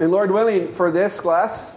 And 0.00 0.12
Lord 0.12 0.30
willing, 0.30 0.70
for 0.70 0.92
this 0.92 1.18
class, 1.18 1.76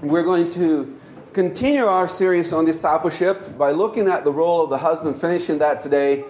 we're 0.00 0.22
going 0.22 0.48
to 0.52 0.98
continue 1.34 1.84
our 1.84 2.08
series 2.08 2.54
on 2.54 2.64
discipleship 2.64 3.58
by 3.58 3.72
looking 3.72 4.08
at 4.08 4.24
the 4.24 4.32
role 4.32 4.64
of 4.64 4.70
the 4.70 4.78
husband, 4.78 5.20
finishing 5.20 5.58
that 5.58 5.82
today. 5.82 6.24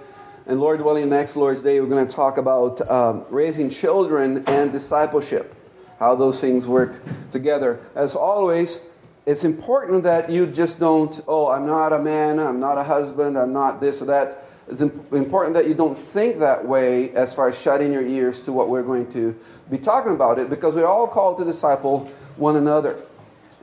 And 0.47 0.59
Lord 0.59 0.83
willing, 0.83 1.09
next 1.09 1.37
Lord's 1.37 1.63
Day, 1.63 1.79
we're 1.81 1.87
going 1.87 2.05
to 2.05 2.13
talk 2.13 2.37
about 2.37 2.81
um, 2.91 3.25
raising 3.31 3.71
children 3.71 4.43
and 4.49 4.73
discipleship, 4.73 5.55
how 6.01 6.17
those 6.17 6.41
things 6.41 6.67
work 6.67 7.01
together. 7.31 7.79
As 7.95 8.17
always, 8.17 8.81
it's 9.25 9.45
important 9.45 10.03
that 10.03 10.31
you 10.31 10.49
just 10.49 10.81
don't, 10.81 11.21
oh, 11.29 11.49
I'm 11.49 11.69
not 11.69 11.93
a 11.93 12.01
man, 12.01 12.41
I'm 12.41 12.59
not 12.59 12.77
a 12.77 12.83
husband, 12.83 13.39
I'm 13.39 13.53
not 13.53 13.81
this 13.81 14.03
or 14.03 14.07
that. 14.07 14.47
It's 14.67 14.81
important 14.83 15.55
that 15.55 15.69
you 15.69 15.75
don't 15.75 15.97
think 15.97 16.41
that 16.41 16.67
way 16.67 17.13
as 17.13 17.35
far 17.35 17.49
as 17.49 17.59
shutting 17.59 17.93
your 17.93 18.05
ears 18.05 18.41
to 18.41 18.53
what 18.53 18.69
we're 18.69 18.83
going 18.83 19.11
to 19.13 19.39
be 19.71 19.79
talking 19.79 20.13
about 20.13 20.39
it 20.39 20.51
because 20.51 20.75
we're 20.75 20.87
all 20.87 21.09
called 21.09 21.39
to 21.39 21.45
disciple 21.45 22.11
one 22.37 22.57
another. 22.57 23.01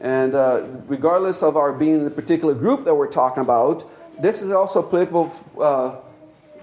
And 0.02 0.36
uh, 0.36 0.68
regardless 0.88 1.41
of 1.41 1.58
our 1.58 1.73
being 1.73 1.96
in 1.96 2.04
the 2.05 2.12
particular 2.12 2.54
group 2.54 2.86
that 2.86 2.96
we're 2.96 3.12
talking 3.12 3.41
about, 3.41 3.86
this 4.22 4.41
is 4.41 4.52
also 4.52 4.86
applicable 4.86 5.34
uh, 5.60 5.96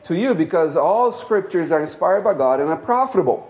to 0.05 0.17
you 0.17 0.35
because 0.35 0.77
all 0.77 1.13
scriptures 1.13 1.73
are 1.73 1.81
inspired 1.81 2.23
by 2.23 2.35
God 2.35 2.61
and 2.61 2.69
are 2.69 2.77
profitable 2.77 3.49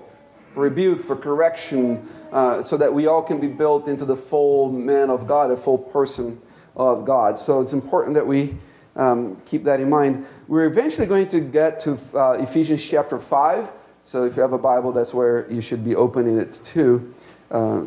for 0.55 0.63
rebuke, 0.63 1.03
for 1.03 1.17
correction, 1.17 2.09
uh, 2.33 2.63
so 2.63 2.77
that 2.77 2.93
we 2.93 3.07
all 3.07 3.23
can 3.23 3.41
be 3.41 3.47
built 3.47 3.89
into 3.89 4.05
the 4.05 4.17
full 4.17 4.71
man 4.71 5.11
of 5.11 5.27
God, 5.27 5.51
a 5.51 5.57
full 5.57 5.79
person 5.79 6.41
of 6.77 7.05
God. 7.05 7.39
So 7.39 7.61
it's 7.61 7.73
important 7.73 8.15
that 8.15 8.27
we 8.27 8.57
um, 8.97 9.41
keep 9.47 9.65
that 9.65 9.81
in 9.81 9.89
mind. 9.89 10.27
We're 10.49 10.67
eventually 10.67 11.07
going 11.07 11.29
to 11.29 11.41
get 11.41 11.81
to 11.81 11.99
uh, 12.15 12.37
Ephesians 12.41 12.85
chapter 12.87 13.19
5. 13.19 13.71
So 14.05 14.25
if 14.25 14.35
you 14.37 14.43
have 14.43 14.53
a 14.53 14.59
Bible, 14.59 14.91
that's 14.93 15.15
where 15.15 15.51
you 15.51 15.61
should 15.61 15.85
be 15.85 15.95
opening 15.95 16.37
it 16.39 16.59
to, 16.65 17.15
uh, 17.53 17.85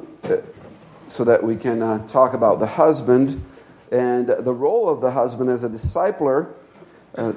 so 1.07 1.25
that 1.25 1.43
we 1.43 1.57
can 1.57 1.81
uh, 1.81 2.07
talk 2.07 2.33
about 2.33 2.59
the 2.59 2.67
husband 2.67 3.43
and 3.91 4.27
the 4.27 4.53
role 4.53 4.87
of 4.87 5.01
the 5.01 5.11
husband 5.11 5.49
as 5.49 5.63
a 5.63 5.69
discipler. 5.69 6.53
Uh, 7.17 7.33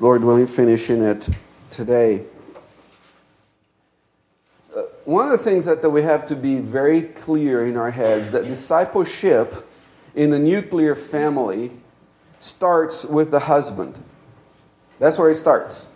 Lord 0.00 0.24
willing, 0.24 0.48
finishing 0.48 1.00
it 1.02 1.28
today. 1.70 2.24
Uh, 4.76 4.82
one 5.04 5.26
of 5.26 5.30
the 5.32 5.38
things 5.38 5.64
that, 5.66 5.80
that 5.82 5.90
we 5.90 6.02
have 6.02 6.24
to 6.26 6.34
be 6.34 6.58
very 6.58 7.02
clear 7.02 7.64
in 7.64 7.76
our 7.76 7.92
heads 7.92 8.32
that 8.32 8.44
discipleship 8.44 9.68
in 10.16 10.30
the 10.30 10.40
nuclear 10.40 10.96
family 10.96 11.70
starts 12.40 13.04
with 13.04 13.30
the 13.30 13.40
husband. 13.40 14.02
That's 14.98 15.18
where 15.18 15.30
it 15.30 15.36
starts. 15.36 15.92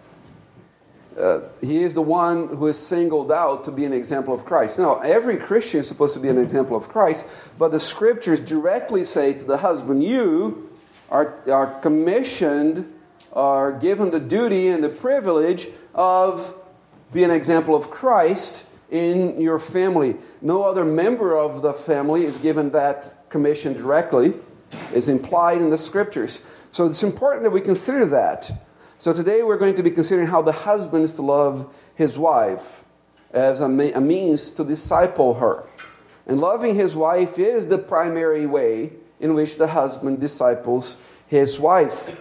Uh, 1.18 1.40
he 1.62 1.82
is 1.82 1.94
the 1.94 2.02
one 2.02 2.48
who 2.48 2.66
is 2.66 2.78
singled 2.78 3.32
out 3.32 3.64
to 3.64 3.72
be 3.72 3.84
an 3.84 3.92
example 3.92 4.34
of 4.34 4.44
Christ. 4.44 4.78
Now, 4.78 4.98
every 5.00 5.36
Christian 5.38 5.80
is 5.80 5.88
supposed 5.88 6.12
to 6.14 6.20
be 6.20 6.28
an 6.28 6.38
example 6.38 6.76
of 6.76 6.88
Christ, 6.88 7.26
but 7.58 7.70
the 7.70 7.80
scriptures 7.80 8.38
directly 8.38 9.02
say 9.02 9.32
to 9.32 9.44
the 9.44 9.58
husband, 9.58 10.04
You 10.04 10.70
are, 11.10 11.34
are 11.50 11.80
commissioned, 11.80 12.92
are 13.32 13.72
given 13.72 14.10
the 14.10 14.20
duty 14.20 14.68
and 14.68 14.84
the 14.84 14.90
privilege 14.90 15.68
of 15.94 16.54
being 17.12 17.30
an 17.30 17.36
example 17.36 17.74
of 17.74 17.90
Christ 17.90 18.66
in 18.90 19.40
your 19.40 19.58
family. 19.58 20.16
No 20.42 20.64
other 20.64 20.84
member 20.84 21.36
of 21.36 21.62
the 21.62 21.72
family 21.72 22.24
is 22.24 22.36
given 22.36 22.70
that 22.70 23.14
commission 23.30 23.72
directly, 23.72 24.34
it's 24.92 25.08
implied 25.08 25.62
in 25.62 25.70
the 25.70 25.78
scriptures. 25.78 26.42
So 26.70 26.86
it's 26.86 27.02
important 27.02 27.44
that 27.44 27.50
we 27.50 27.60
consider 27.60 28.04
that. 28.06 28.50
So 28.98 29.12
today 29.12 29.42
we're 29.42 29.58
going 29.58 29.74
to 29.74 29.82
be 29.82 29.90
considering 29.90 30.26
how 30.26 30.40
the 30.40 30.52
husband 30.52 31.04
is 31.04 31.12
to 31.16 31.22
love 31.22 31.72
his 31.96 32.18
wife 32.18 32.82
as 33.30 33.60
a, 33.60 33.66
a 33.66 34.00
means 34.00 34.52
to 34.52 34.64
disciple 34.64 35.34
her. 35.34 35.64
And 36.26 36.40
loving 36.40 36.74
his 36.74 36.96
wife 36.96 37.38
is 37.38 37.66
the 37.66 37.76
primary 37.76 38.46
way 38.46 38.92
in 39.20 39.34
which 39.34 39.56
the 39.56 39.68
husband 39.68 40.20
disciples 40.20 40.96
his 41.28 41.60
wife. 41.60 42.18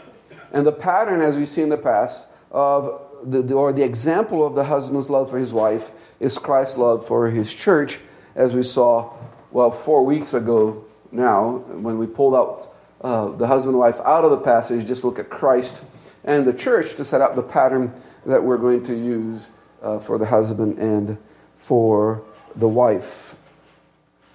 And 0.51 0.67
the 0.67 0.73
pattern, 0.73 1.21
as 1.21 1.37
we 1.37 1.45
see 1.45 1.61
in 1.61 1.69
the 1.69 1.77
past, 1.77 2.27
of 2.51 3.01
the, 3.23 3.41
the, 3.41 3.53
or 3.53 3.71
the 3.71 3.83
example 3.83 4.45
of 4.45 4.55
the 4.55 4.65
husband's 4.65 5.09
love 5.09 5.29
for 5.29 5.37
his 5.37 5.53
wife 5.53 5.91
is 6.19 6.37
Christ's 6.37 6.77
love 6.77 7.07
for 7.07 7.29
his 7.29 7.53
church, 7.53 7.99
as 8.35 8.53
we 8.53 8.63
saw, 8.63 9.13
well, 9.51 9.71
four 9.71 10.03
weeks 10.03 10.33
ago 10.33 10.83
now, 11.09 11.51
when 11.51 11.97
we 11.97 12.05
pulled 12.05 12.35
out 12.35 12.73
uh, 12.99 13.29
the 13.29 13.47
husband 13.47 13.75
and 13.75 13.79
wife 13.79 13.99
out 14.03 14.25
of 14.25 14.31
the 14.31 14.37
passage, 14.37 14.85
just 14.85 15.05
look 15.05 15.19
at 15.19 15.29
Christ 15.29 15.81
and 16.25 16.45
the 16.45 16.53
church 16.53 16.95
to 16.95 17.05
set 17.05 17.21
up 17.21 17.35
the 17.35 17.43
pattern 17.43 17.93
that 18.25 18.43
we're 18.43 18.57
going 18.57 18.83
to 18.83 18.95
use 18.95 19.49
uh, 19.81 19.99
for 19.99 20.17
the 20.17 20.25
husband 20.25 20.77
and 20.79 21.17
for 21.55 22.23
the 22.55 22.67
wife. 22.67 23.35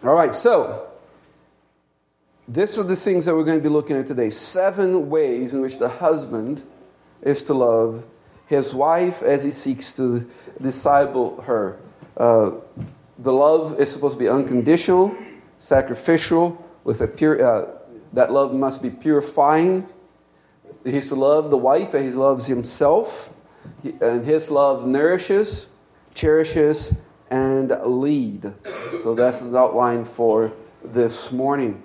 All 0.02 0.14
right, 0.14 0.34
so 0.34 0.88
this 2.48 2.78
are 2.78 2.84
the 2.84 2.96
things 2.96 3.26
that 3.26 3.34
we're 3.34 3.44
going 3.44 3.58
to 3.58 3.62
be 3.62 3.68
looking 3.68 3.96
at 3.96 4.06
today. 4.06 4.30
Seven 4.30 5.10
ways 5.10 5.52
in 5.52 5.60
which 5.60 5.78
the 5.78 5.88
husband 5.88 6.62
is 7.22 7.42
to 7.42 7.54
love 7.54 8.06
his 8.46 8.74
wife 8.74 9.22
as 9.22 9.44
he 9.44 9.50
seeks 9.50 9.92
to 9.92 10.28
disciple 10.60 11.42
her. 11.42 11.78
Uh, 12.16 12.52
the 13.18 13.32
love 13.32 13.78
is 13.78 13.90
supposed 13.90 14.14
to 14.14 14.18
be 14.18 14.28
unconditional, 14.28 15.14
sacrificial, 15.58 16.66
with 16.84 17.00
a 17.00 17.06
pure. 17.06 17.42
Uh, 17.44 17.68
that 18.12 18.32
love 18.32 18.52
must 18.52 18.82
be 18.82 18.90
purifying 18.90 19.86
He's 20.84 21.08
to 21.08 21.14
love 21.14 21.50
the 21.50 21.58
wife 21.58 21.94
as 21.94 22.04
he 22.04 22.10
loves 22.10 22.46
himself. 22.46 23.32
And 24.00 24.24
his 24.24 24.50
love 24.50 24.86
nourishes, 24.86 25.68
cherishes, 26.14 26.98
and 27.30 27.70
lead. 27.84 28.52
So 29.02 29.14
that's 29.14 29.40
the 29.40 29.56
outline 29.56 30.04
for 30.04 30.52
this 30.84 31.30
morning. 31.32 31.82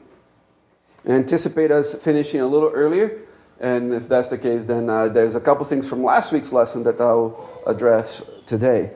Anticipate 1.05 1.71
us 1.71 1.95
finishing 2.03 2.41
a 2.41 2.47
little 2.47 2.69
earlier. 2.69 3.19
And 3.59 3.93
if 3.93 4.09
that's 4.09 4.29
the 4.29 4.37
case, 4.37 4.65
then 4.65 4.89
uh, 4.89 5.07
there's 5.07 5.35
a 5.35 5.39
couple 5.39 5.63
things 5.65 5.87
from 5.87 6.03
last 6.03 6.31
week's 6.31 6.51
lesson 6.51 6.83
that 6.83 6.99
I'll 6.99 7.49
address 7.65 8.21
today. 8.45 8.91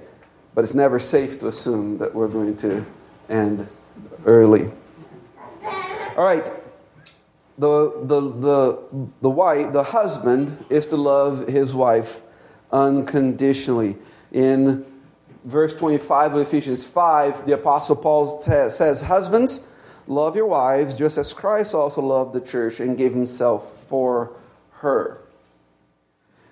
But 0.56 0.64
it's 0.64 0.74
never 0.74 1.00
safe 1.00 1.40
to 1.40 1.48
assume 1.48 2.00
that 2.00 2.14
we're 2.14 2.28
going 2.28 2.58
to 2.58 2.86
end 3.30 3.68
early. 4.26 4.72
All 6.18 6.26
right, 6.26 6.52
the, 7.60 7.92
the, 8.04 8.22
the, 8.22 8.80
the 9.22 9.30
wife, 9.30 9.74
the 9.74 9.84
husband 9.84 10.66
is 10.70 10.86
to 10.88 10.96
love 10.96 11.48
his 11.48 11.76
wife 11.76 12.22
unconditionally. 12.72 13.98
In 14.32 14.86
verse 15.44 15.74
25 15.74 16.36
of 16.36 16.42
Ephesians 16.42 16.88
5, 16.88 17.46
the 17.46 17.54
Apostle 17.56 17.98
Paul 17.98 18.42
says, 18.42 19.02
Husbands, 19.02 19.68
love 20.08 20.38
your 20.38 20.48
wives 20.48 20.96
just 20.96 21.18
as 21.18 21.34
Christ 21.34 21.76
also 21.76 22.02
loved 22.02 22.34
the 22.34 22.42
church 22.42 22.80
and 22.80 22.98
gave 22.98 23.12
himself 23.12 23.84
for 23.84 24.32
her. 24.76 25.20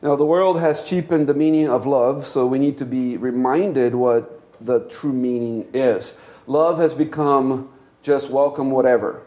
Now, 0.02 0.18
the 0.18 0.26
world 0.26 0.60
has 0.60 0.84
cheapened 0.84 1.28
the 1.28 1.34
meaning 1.34 1.70
of 1.70 1.86
love, 1.86 2.26
so 2.26 2.46
we 2.46 2.60
need 2.60 2.78
to 2.80 2.86
be 2.86 3.16
reminded 3.16 3.96
what 3.96 4.42
the 4.60 4.82
true 4.90 5.14
meaning 5.14 5.68
is. 5.74 6.18
Love 6.48 6.80
has 6.80 6.94
become 6.94 7.70
just 8.04 8.30
welcome 8.30 8.72
whatever. 8.72 9.24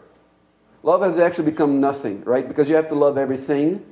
Love 0.83 1.01
has 1.01 1.19
actually 1.19 1.49
become 1.49 1.79
nothing, 1.79 2.23
right? 2.23 2.47
Because 2.47 2.69
you 2.69 2.75
have 2.75 2.89
to 2.89 2.95
love 2.95 3.17
everything. 3.17 3.85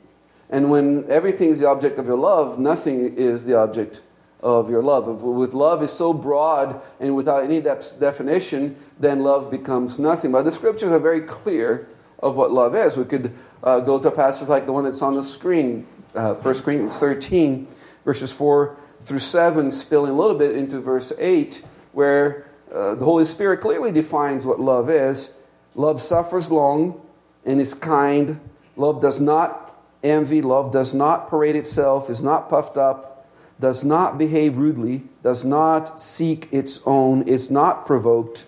And 0.50 0.72
when 0.72 1.06
everything 1.10 1.50
is 1.50 1.60
the 1.60 1.68
object 1.68 2.00
of 2.00 2.08
your 2.08 2.18
love, 2.18 2.58
nothing 2.58 3.16
is 3.16 3.46
the 3.46 3.56
object 3.56 4.02
of 4.42 4.70
your 4.70 4.82
love. 4.82 5.22
With 5.22 5.54
love 5.54 5.84
is 5.84 5.92
so 5.92 6.14
broad 6.14 6.82
and 7.00 7.16
without 7.16 7.44
any 7.44 7.62
definition, 7.62 8.76
then 9.00 9.22
love 9.22 9.52
becomes 9.52 10.00
nothing. 10.00 10.32
But 10.32 10.44
the 10.44 10.52
scriptures 10.52 10.92
are 10.92 11.00
very 11.00 11.22
clear 11.22 11.88
of 12.20 12.36
what 12.36 12.52
love 12.52 12.76
is. 12.76 12.98
We 12.98 13.06
could 13.06 13.34
uh, 13.64 13.82
go 13.82 14.00
to 14.00 14.12
passages 14.12 14.50
like 14.50 14.66
the 14.66 14.74
one 14.74 14.86
that's 14.86 15.02
on 15.02 15.16
the 15.16 15.24
screen, 15.24 15.86
uh, 16.16 16.34
1 16.36 16.54
Corinthians 16.62 16.98
13, 16.98 17.68
verses 18.06 18.34
4 18.34 18.78
through 19.02 19.20
7, 19.20 19.72
spilling 19.72 20.12
a 20.12 20.16
little 20.16 20.36
bit 20.36 20.56
into 20.56 20.80
verse 20.80 21.14
8, 21.18 21.64
where 21.92 22.48
uh, 22.74 22.96
the 22.96 23.06
Holy 23.06 23.26
Spirit 23.26 23.62
clearly 23.62 23.92
defines 23.92 24.46
what 24.46 24.60
love 24.60 24.90
is. 24.90 25.34
Love 25.80 26.02
suffers 26.02 26.52
long 26.52 27.00
and 27.46 27.62
is 27.62 27.74
kind. 27.74 28.38
Love 28.76 29.02
does 29.02 29.22
not 29.22 29.82
envy. 30.04 30.42
Love 30.42 30.74
does 30.74 30.94
not 30.94 31.30
parade 31.30 31.56
itself, 31.56 32.10
is 32.10 32.22
not 32.22 32.50
puffed 32.50 32.76
up, 32.76 33.26
does 33.62 33.82
not 33.82 34.18
behave 34.18 34.58
rudely, 34.58 35.04
does 35.24 35.46
not 35.46 35.98
seek 35.98 36.50
its 36.52 36.82
own, 36.86 37.22
is 37.30 37.50
not 37.50 37.86
provoked, 37.86 38.44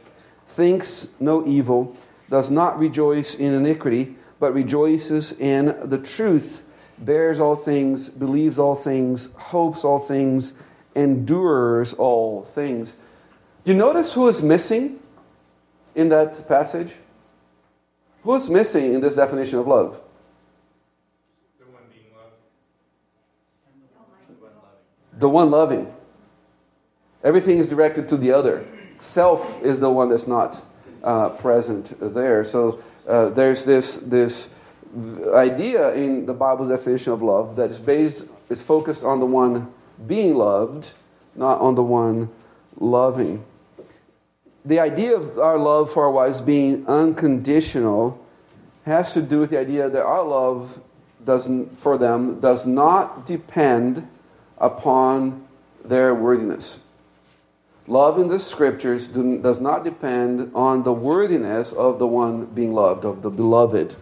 thinks 0.46 1.08
no 1.22 1.48
evil, 1.48 1.96
does 2.30 2.52
not 2.52 2.78
rejoice 2.78 3.34
in 3.34 3.54
iniquity, 3.54 4.14
but 4.42 4.54
rejoices 4.54 5.32
in 5.32 5.68
the 5.90 5.98
truth, 5.98 6.64
bears 6.98 7.40
all 7.40 7.56
things, 7.56 8.10
believes 8.10 8.60
all 8.60 8.76
things, 8.76 9.32
hopes 9.36 9.86
all 9.86 10.00
things, 10.00 10.52
endures 10.96 11.94
all 11.94 12.44
things. 12.44 12.98
Do 13.64 13.72
you 13.72 13.78
notice 13.78 14.12
who 14.12 14.28
is 14.28 14.44
missing 14.44 15.00
in 15.96 16.10
that 16.10 16.46
passage? 16.50 16.92
Who's 18.24 18.50
missing 18.50 18.94
in 18.94 19.02
this 19.02 19.16
definition 19.16 19.60
of 19.60 19.68
love? 19.68 20.00
The 21.60 21.66
one 21.66 21.84
being 21.92 22.06
loved. 22.16 22.34
The 25.20 25.30
one 25.30 25.52
loving. 25.52 25.94
Everything 27.24 27.58
is 27.58 27.68
directed 27.68 28.10
to 28.10 28.18
the 28.18 28.32
other. 28.32 28.66
self 29.00 29.62
is 29.64 29.80
the 29.80 29.90
one 29.90 30.10
that's 30.10 30.28
not 30.28 30.62
uh, 31.04 31.30
present 31.30 31.94
there. 32.00 32.44
So 32.44 32.84
uh, 33.08 33.30
there's 33.30 33.66
this, 33.66 33.98
this 33.98 34.50
idea 35.34 35.94
in 35.94 36.26
the 36.26 36.34
Bible's 36.34 36.70
definition 36.70 37.14
of 37.14 37.22
love 37.22 37.56
that 37.56 37.70
is 37.72 37.80
based, 37.80 38.26
is 38.50 38.62
focused 38.62 39.04
on 39.04 39.20
the 39.20 39.26
one 39.26 39.72
being 40.08 40.36
loved, 40.36 40.94
not 41.36 41.60
on 41.60 41.76
the 41.76 41.84
one 41.84 42.30
loving. 42.78 43.44
The 44.64 44.80
idea 44.80 45.16
of 45.16 45.40
our 45.40 45.58
love 45.58 45.92
for 45.92 46.04
our 46.04 46.12
wives 46.12 46.42
being 46.42 46.86
unconditional 46.88 48.24
has 48.86 49.14
to 49.14 49.22
do 49.22 49.40
with 49.40 49.50
the 49.50 49.60
idea 49.60 49.90
that 49.90 50.04
our 50.04 50.24
love 50.24 50.80
doesn't, 51.26 51.78
for 51.78 51.98
them 51.98 52.40
does 52.40 52.66
not 52.66 53.26
depend 53.26 54.08
upon 54.58 55.46
their 55.84 56.14
worthiness. 56.14 56.82
Love 57.88 58.20
in 58.20 58.28
the 58.28 58.40
scriptures 58.40 59.08
does 59.08 59.60
not 59.60 59.84
depend 59.84 60.52
on 60.54 60.84
the 60.84 60.94
worthiness 60.94 61.74
of 61.74 62.00
the 62.00 62.08
one 62.08 62.46
being 62.46 62.74
loved, 62.74 63.04
of 63.04 63.22
the 63.22 63.30
beloved. 63.30 63.96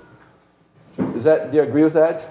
Is 1.16 1.24
that, 1.24 1.52
do 1.52 1.58
you 1.58 1.64
agree 1.64 1.84
with 1.84 1.94
that? 1.94 2.28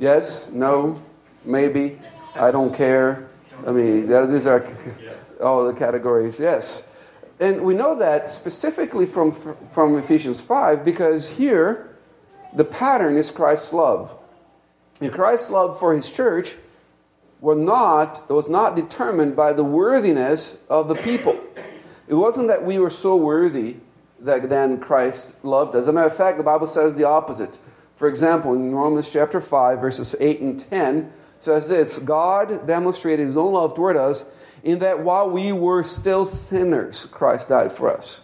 Yes? 0.00 0.50
No? 0.50 1.00
Maybe? 1.44 1.98
I 2.34 2.50
don't 2.50 2.74
care? 2.74 3.28
I 3.64 3.70
mean, 3.70 4.08
these 4.08 4.46
are 4.46 4.60
all 5.40 5.66
the 5.66 5.78
categories. 5.78 6.38
Yes. 6.38 6.86
And 7.40 7.62
we 7.62 7.74
know 7.74 7.96
that 7.96 8.30
specifically 8.30 9.06
from, 9.06 9.32
from 9.32 9.96
Ephesians 9.98 10.40
5 10.40 10.84
because 10.84 11.30
here 11.30 11.90
the 12.54 12.64
pattern 12.64 13.16
is 13.16 13.30
Christ's 13.30 13.72
love. 13.72 14.16
And 15.00 15.12
Christ's 15.12 15.50
love 15.50 15.78
for 15.78 15.94
his 15.94 16.10
church 16.10 16.54
were 17.40 17.56
not, 17.56 18.28
was 18.30 18.48
not 18.48 18.76
determined 18.76 19.36
by 19.36 19.52
the 19.52 19.64
worthiness 19.64 20.58
of 20.70 20.88
the 20.88 20.94
people. 20.94 21.38
It 22.06 22.14
wasn't 22.14 22.48
that 22.48 22.64
we 22.64 22.78
were 22.78 22.90
so 22.90 23.16
worthy 23.16 23.76
that 24.20 24.48
then 24.48 24.78
Christ 24.78 25.44
loved 25.44 25.74
us. 25.74 25.80
As 25.80 25.88
a 25.88 25.92
matter 25.92 26.08
of 26.08 26.16
fact, 26.16 26.38
the 26.38 26.44
Bible 26.44 26.66
says 26.66 26.94
the 26.94 27.04
opposite. 27.04 27.58
For 27.96 28.08
example, 28.08 28.54
in 28.54 28.74
Romans 28.74 29.10
chapter 29.10 29.40
5, 29.40 29.80
verses 29.80 30.14
8 30.18 30.40
and 30.40 30.58
10, 30.58 31.12
says 31.40 31.68
this 31.68 31.98
God 31.98 32.66
demonstrated 32.66 33.24
his 33.24 33.36
own 33.36 33.52
love 33.52 33.74
toward 33.74 33.96
us 33.96 34.24
in 34.64 34.78
that 34.78 35.00
while 35.00 35.28
we 35.28 35.52
were 35.52 35.82
still 35.82 36.24
sinners, 36.24 37.04
Christ 37.04 37.50
died 37.50 37.70
for 37.70 37.94
us. 37.94 38.22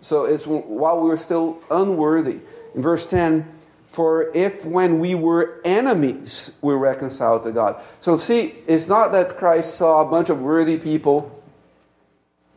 So 0.00 0.24
it's 0.24 0.46
while 0.46 1.00
we 1.00 1.08
were 1.08 1.16
still 1.16 1.60
unworthy. 1.70 2.38
In 2.74 2.82
verse 2.82 3.04
10, 3.04 3.46
for 3.88 4.30
if 4.34 4.64
when 4.64 5.00
we 5.00 5.16
were 5.16 5.60
enemies, 5.64 6.52
we 6.62 6.72
were 6.72 6.78
reconciled 6.78 7.42
to 7.42 7.50
God. 7.50 7.82
So 8.00 8.16
see, 8.16 8.54
it's 8.68 8.86
not 8.86 9.10
that 9.12 9.36
Christ 9.36 9.74
saw 9.74 10.06
a 10.06 10.10
bunch 10.10 10.30
of 10.30 10.40
worthy 10.40 10.76
people 10.76 11.34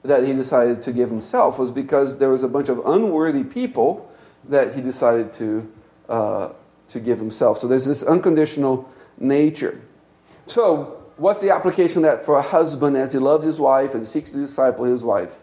that 0.04 0.24
he 0.24 0.34
decided 0.34 0.84
to 0.84 0.92
give 0.92 1.10
himself, 1.10 1.58
was 1.58 1.72
because 1.72 2.20
there 2.20 2.30
was 2.30 2.44
a 2.44 2.48
bunch 2.48 2.70
of 2.70 2.86
unworthy 2.86 3.44
people 3.44 4.12
that 4.50 4.76
he 4.76 4.82
decided 4.82 5.34
to, 5.34 5.72
uh, 6.10 6.50
to 6.90 7.00
give 7.00 7.18
himself. 7.18 7.58
So 7.58 7.68
there's 7.68 7.86
this 7.86 8.04
unconditional 8.04 8.92
nature. 9.18 9.80
So 10.46 11.01
what's 11.22 11.40
the 11.40 11.52
application 11.52 12.02
that 12.02 12.26
for 12.26 12.38
a 12.38 12.42
husband 12.42 12.98
as 12.98 13.14
he 13.14 13.20
loves 13.20 13.46
his 13.46 13.60
wife 13.60 13.94
and 13.94 14.06
seeks 14.06 14.32
to 14.32 14.38
disciple 14.38 14.86
his 14.86 15.04
wife? 15.04 15.40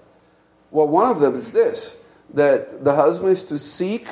Well, 0.71 0.89
one 0.89 1.11
of 1.11 1.21
them 1.21 1.35
is 1.35 1.53
this 1.53 1.97
that 2.35 2.85
the 2.85 2.95
husband 2.95 3.33
is 3.33 3.43
to 3.45 3.57
seek 3.57 4.07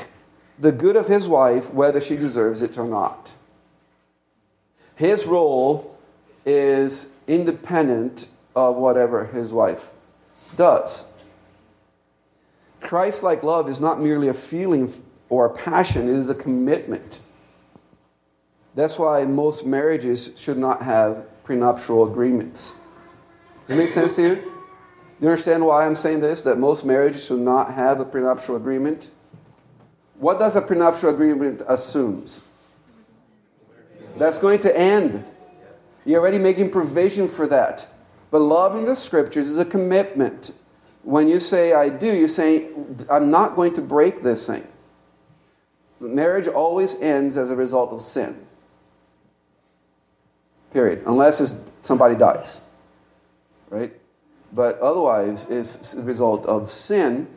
the 0.58 0.72
good 0.72 0.96
of 0.96 1.06
his 1.06 1.28
wife, 1.28 1.72
whether 1.74 2.00
she 2.00 2.16
deserves 2.16 2.62
it 2.62 2.78
or 2.78 2.86
not. 2.86 3.34
His 4.94 5.26
role 5.26 5.98
is 6.46 7.08
independent 7.26 8.26
of 8.54 8.76
whatever 8.76 9.26
his 9.26 9.52
wife 9.52 9.90
does. 10.56 11.04
Christ 12.80 13.22
like 13.22 13.42
love 13.42 13.68
is 13.68 13.80
not 13.80 14.00
merely 14.00 14.28
a 14.28 14.34
feeling 14.34 14.90
or 15.28 15.44
a 15.44 15.50
passion, 15.50 16.08
it 16.08 16.14
is 16.14 16.30
a 16.30 16.34
commitment. 16.34 17.20
That's 18.76 18.98
why 18.98 19.24
most 19.24 19.64
marriages 19.64 20.34
should 20.36 20.58
not 20.58 20.82
have 20.82 21.26
prenuptial 21.44 22.08
agreements. 22.08 22.72
Does 23.66 23.76
it 23.76 23.80
make 23.80 23.88
sense 23.88 24.14
to 24.16 24.22
you? 24.22 24.34
Do 24.34 24.42
you 25.22 25.28
understand 25.28 25.64
why 25.64 25.86
I'm 25.86 25.94
saying 25.94 26.20
this? 26.20 26.42
That 26.42 26.58
most 26.58 26.84
marriages 26.84 27.26
should 27.26 27.40
not 27.40 27.72
have 27.72 28.00
a 28.00 28.04
prenuptial 28.04 28.54
agreement? 28.54 29.10
What 30.18 30.38
does 30.38 30.56
a 30.56 30.60
prenuptial 30.60 31.08
agreement 31.08 31.62
assumes? 31.66 32.42
That's 34.18 34.38
going 34.38 34.60
to 34.60 34.78
end. 34.78 35.24
You're 36.04 36.20
already 36.20 36.38
making 36.38 36.70
provision 36.70 37.28
for 37.28 37.46
that. 37.46 37.86
But 38.30 38.40
love 38.40 38.76
in 38.76 38.84
the 38.84 38.94
scriptures 38.94 39.48
is 39.48 39.58
a 39.58 39.64
commitment. 39.64 40.52
When 41.02 41.28
you 41.28 41.40
say 41.40 41.72
I 41.72 41.88
do, 41.88 42.14
you're 42.14 42.28
saying 42.28 43.06
I'm 43.08 43.30
not 43.30 43.56
going 43.56 43.72
to 43.74 43.80
break 43.80 44.22
this 44.22 44.46
thing. 44.46 44.66
Marriage 45.98 46.46
always 46.46 46.94
ends 46.96 47.38
as 47.38 47.48
a 47.48 47.56
result 47.56 47.92
of 47.92 48.02
sin. 48.02 48.46
Period. 50.76 51.04
Unless 51.06 51.54
somebody 51.80 52.16
dies. 52.16 52.60
Right? 53.70 53.94
But 54.52 54.78
otherwise, 54.80 55.46
it's 55.48 55.94
a 55.94 56.02
result 56.02 56.44
of 56.44 56.70
sin. 56.70 57.28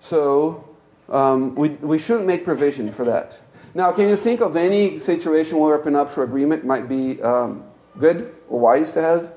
So 0.00 0.68
um, 1.08 1.54
we, 1.54 1.68
we 1.68 2.00
shouldn't 2.00 2.26
make 2.26 2.44
provision 2.44 2.90
for 2.90 3.04
that. 3.04 3.38
Now, 3.74 3.92
can 3.92 4.08
you 4.08 4.16
think 4.16 4.40
of 4.40 4.56
any 4.56 4.98
situation 4.98 5.58
where 5.58 5.76
a 5.76 5.78
prenuptial 5.78 6.24
agreement 6.24 6.64
might 6.64 6.88
be 6.88 7.22
um, 7.22 7.62
good 7.96 8.34
or 8.48 8.58
wise 8.58 8.90
to 8.90 9.00
have? 9.00 9.32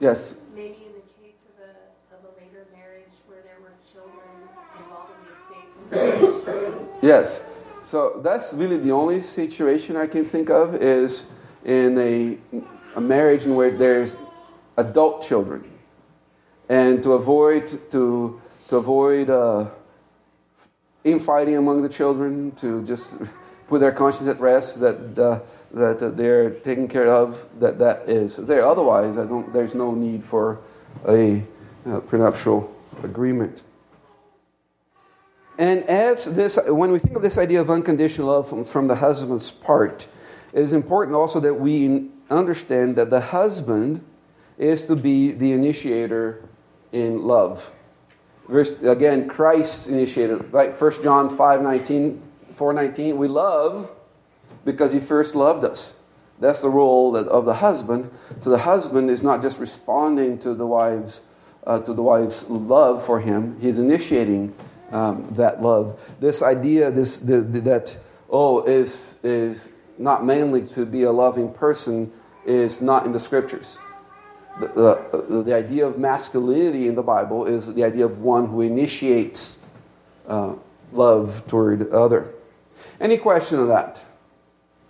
Yes. 0.00 0.34
Maybe 0.54 0.84
in 0.84 0.92
the 0.92 1.24
case 1.24 1.40
of 1.48 1.64
a, 1.64 2.14
of 2.14 2.24
a 2.26 2.38
later 2.38 2.66
marriage 2.76 3.08
where 3.26 3.40
there 3.40 3.56
were 3.62 3.72
children 3.90 4.28
involved 4.80 5.12
in 5.16 6.02
the 6.04 6.12
estate. 6.12 7.00
yes. 7.00 7.42
So 7.88 8.20
that's 8.22 8.52
really 8.52 8.76
the 8.76 8.90
only 8.90 9.22
situation 9.22 9.96
I 9.96 10.06
can 10.06 10.22
think 10.22 10.50
of 10.50 10.74
is 10.74 11.24
in 11.64 11.96
a, 11.96 12.36
a 12.94 13.00
marriage 13.00 13.46
in 13.46 13.54
where 13.54 13.70
there's 13.70 14.18
adult 14.76 15.26
children. 15.26 15.64
And 16.68 17.02
to 17.02 17.14
avoid, 17.14 17.66
to, 17.92 18.42
to 18.68 18.76
avoid 18.76 19.30
uh, 19.30 19.68
infighting 21.02 21.56
among 21.56 21.80
the 21.80 21.88
children, 21.88 22.52
to 22.56 22.84
just 22.84 23.22
put 23.68 23.80
their 23.80 23.92
conscience 23.92 24.28
at 24.28 24.38
rest 24.38 24.80
that, 24.80 25.18
uh, 25.18 25.40
that, 25.72 26.14
they're 26.14 26.50
taken 26.50 26.88
care 26.88 27.10
of, 27.10 27.46
that 27.58 27.78
that 27.78 28.06
is 28.06 28.36
there. 28.36 28.66
Otherwise, 28.66 29.16
I 29.16 29.24
don't, 29.24 29.50
there's 29.50 29.74
no 29.74 29.94
need 29.94 30.22
for 30.24 30.58
a 31.06 31.42
uh, 31.86 32.00
prenuptial 32.00 32.70
agreement. 33.02 33.62
And 35.58 35.82
as 35.84 36.24
this, 36.36 36.56
when 36.68 36.92
we 36.92 37.00
think 37.00 37.16
of 37.16 37.22
this 37.22 37.36
idea 37.36 37.60
of 37.60 37.68
unconditional 37.68 38.28
love 38.28 38.48
from, 38.48 38.62
from 38.62 38.86
the 38.86 38.96
husband's 38.96 39.50
part, 39.50 40.06
it 40.52 40.60
is 40.60 40.72
important 40.72 41.16
also 41.16 41.40
that 41.40 41.54
we 41.54 42.08
understand 42.30 42.94
that 42.96 43.10
the 43.10 43.20
husband 43.20 44.04
is 44.56 44.86
to 44.86 44.94
be 44.94 45.32
the 45.32 45.52
initiator 45.52 46.48
in 46.92 47.22
love. 47.24 47.72
Verse, 48.48 48.80
again, 48.82 49.28
Christ 49.28 49.88
initiated, 49.88 50.52
right? 50.52 50.80
1 50.80 51.02
John 51.02 51.28
5 51.28 51.62
19, 51.62 52.22
4 52.52 52.72
19, 52.72 53.18
we 53.18 53.28
love 53.28 53.90
because 54.64 54.92
he 54.92 55.00
first 55.00 55.34
loved 55.34 55.64
us. 55.64 55.98
That's 56.40 56.62
the 56.62 56.70
role 56.70 57.16
of 57.16 57.44
the 57.44 57.54
husband. 57.54 58.10
So 58.40 58.50
the 58.50 58.58
husband 58.58 59.10
is 59.10 59.24
not 59.24 59.42
just 59.42 59.58
responding 59.58 60.38
to 60.38 60.54
the 60.54 60.66
wife's, 60.66 61.22
uh, 61.66 61.80
to 61.80 61.92
the 61.92 62.02
wife's 62.02 62.48
love 62.48 63.04
for 63.04 63.20
him, 63.20 63.60
he's 63.60 63.78
initiating 63.78 64.54
um, 64.90 65.28
that 65.32 65.62
love. 65.62 66.00
This 66.20 66.42
idea 66.42 66.90
this, 66.90 67.18
the, 67.18 67.40
the, 67.40 67.60
that, 67.62 67.98
oh, 68.30 68.62
is, 68.64 69.18
is 69.22 69.70
not 69.98 70.24
mainly 70.24 70.62
to 70.68 70.86
be 70.86 71.02
a 71.02 71.12
loving 71.12 71.52
person 71.52 72.12
is 72.44 72.80
not 72.80 73.04
in 73.04 73.12
the 73.12 73.20
scriptures. 73.20 73.78
The, 74.60 74.66
the, 75.28 75.42
the 75.44 75.54
idea 75.54 75.86
of 75.86 75.98
masculinity 75.98 76.88
in 76.88 76.94
the 76.94 77.02
Bible 77.02 77.46
is 77.46 77.72
the 77.72 77.84
idea 77.84 78.04
of 78.04 78.20
one 78.20 78.46
who 78.46 78.62
initiates 78.62 79.64
uh, 80.26 80.54
love 80.92 81.42
toward 81.46 81.80
the 81.80 81.90
other. 81.90 82.32
Any 83.00 83.16
question 83.16 83.58
of 83.58 83.68
that? 83.68 84.04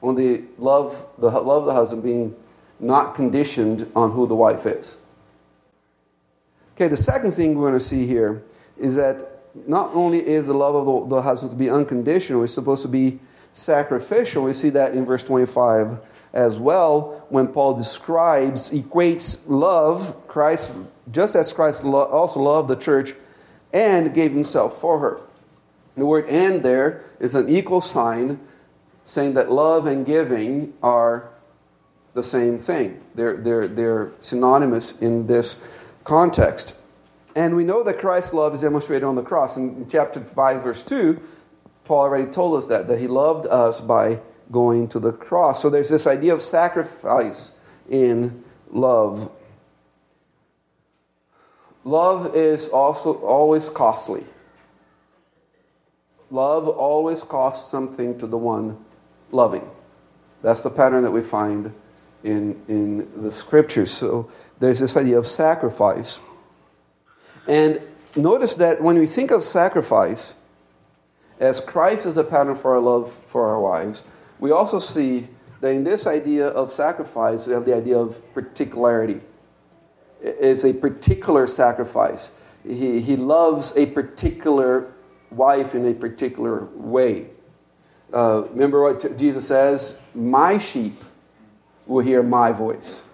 On 0.00 0.14
the 0.14 0.42
love, 0.58 1.04
the 1.18 1.28
love 1.28 1.62
of 1.62 1.66
the 1.66 1.74
husband 1.74 2.02
being 2.02 2.34
not 2.80 3.14
conditioned 3.14 3.90
on 3.94 4.12
who 4.12 4.26
the 4.26 4.34
wife 4.34 4.64
is. 4.64 4.96
Okay, 6.76 6.88
the 6.88 6.96
second 6.96 7.32
thing 7.32 7.56
we're 7.56 7.68
going 7.68 7.78
to 7.78 7.84
see 7.84 8.06
here 8.06 8.42
is 8.78 8.94
that 8.94 9.37
not 9.66 9.94
only 9.94 10.26
is 10.26 10.46
the 10.46 10.54
love 10.54 10.74
of 10.74 11.08
the, 11.08 11.16
the 11.16 11.22
husband 11.22 11.52
to 11.52 11.58
be 11.58 11.70
unconditional, 11.70 12.42
it's 12.44 12.54
supposed 12.54 12.82
to 12.82 12.88
be 12.88 13.18
sacrificial. 13.52 14.44
We 14.44 14.52
see 14.52 14.70
that 14.70 14.94
in 14.94 15.04
verse 15.04 15.22
25 15.22 15.98
as 16.32 16.58
well 16.58 17.26
when 17.28 17.48
Paul 17.48 17.74
describes, 17.74 18.70
equates 18.70 19.38
love, 19.46 20.28
Christ, 20.28 20.72
just 21.10 21.34
as 21.34 21.52
Christ 21.52 21.82
also 21.84 22.40
loved 22.40 22.68
the 22.68 22.76
church 22.76 23.14
and 23.72 24.14
gave 24.14 24.32
himself 24.32 24.80
for 24.80 24.98
her. 24.98 25.20
The 25.96 26.06
word 26.06 26.28
and 26.28 26.62
there 26.62 27.04
is 27.18 27.34
an 27.34 27.48
equal 27.48 27.80
sign 27.80 28.38
saying 29.04 29.34
that 29.34 29.50
love 29.50 29.86
and 29.86 30.04
giving 30.04 30.74
are 30.82 31.28
the 32.14 32.22
same 32.22 32.58
thing. 32.58 33.00
They're, 33.14 33.36
they're, 33.36 33.66
they're 33.66 34.12
synonymous 34.20 34.98
in 34.98 35.26
this 35.26 35.56
context. 36.04 36.76
And 37.38 37.54
we 37.54 37.62
know 37.62 37.84
that 37.84 38.00
Christ's 38.00 38.34
love 38.34 38.52
is 38.52 38.62
demonstrated 38.62 39.04
on 39.04 39.14
the 39.14 39.22
cross. 39.22 39.56
In 39.56 39.88
chapter 39.88 40.18
5, 40.18 40.60
verse 40.60 40.82
2, 40.82 41.20
Paul 41.84 42.00
already 42.00 42.28
told 42.32 42.58
us 42.58 42.66
that, 42.66 42.88
that 42.88 42.98
he 42.98 43.06
loved 43.06 43.46
us 43.46 43.80
by 43.80 44.18
going 44.50 44.88
to 44.88 44.98
the 44.98 45.12
cross. 45.12 45.62
So 45.62 45.70
there's 45.70 45.88
this 45.88 46.08
idea 46.08 46.34
of 46.34 46.42
sacrifice 46.42 47.52
in 47.88 48.42
love. 48.72 49.30
Love 51.84 52.34
is 52.34 52.70
also 52.70 53.14
always 53.20 53.70
costly. 53.70 54.24
Love 56.32 56.66
always 56.66 57.22
costs 57.22 57.70
something 57.70 58.18
to 58.18 58.26
the 58.26 58.36
one 58.36 58.84
loving. 59.30 59.70
That's 60.42 60.64
the 60.64 60.70
pattern 60.70 61.04
that 61.04 61.12
we 61.12 61.22
find 61.22 61.72
in, 62.24 62.60
in 62.66 63.22
the 63.22 63.30
scriptures. 63.30 63.92
So 63.92 64.28
there's 64.58 64.80
this 64.80 64.96
idea 64.96 65.20
of 65.20 65.26
sacrifice. 65.28 66.18
And 67.48 67.80
notice 68.14 68.54
that 68.56 68.82
when 68.82 68.98
we 68.98 69.06
think 69.06 69.30
of 69.30 69.42
sacrifice, 69.42 70.36
as 71.40 71.60
Christ 71.60 72.04
is 72.04 72.14
the 72.14 72.24
pattern 72.24 72.54
for 72.54 72.74
our 72.74 72.80
love 72.80 73.12
for 73.12 73.48
our 73.48 73.60
wives, 73.60 74.04
we 74.38 74.50
also 74.50 74.78
see 74.78 75.28
that 75.60 75.72
in 75.72 75.82
this 75.82 76.06
idea 76.06 76.48
of 76.48 76.70
sacrifice, 76.70 77.46
we 77.46 77.54
have 77.54 77.64
the 77.64 77.74
idea 77.74 77.98
of 77.98 78.20
particularity. 78.34 79.20
It's 80.22 80.64
a 80.64 80.72
particular 80.72 81.46
sacrifice. 81.46 82.32
He, 82.66 83.00
he 83.00 83.16
loves 83.16 83.74
a 83.76 83.86
particular 83.86 84.92
wife 85.30 85.74
in 85.74 85.86
a 85.86 85.94
particular 85.94 86.66
way. 86.74 87.26
Uh, 88.12 88.44
remember 88.50 88.82
what 88.82 89.16
Jesus 89.16 89.48
says? 89.48 90.00
My 90.14 90.58
sheep 90.58 90.94
will 91.86 92.04
hear 92.04 92.22
my 92.22 92.52
voice. 92.52 93.04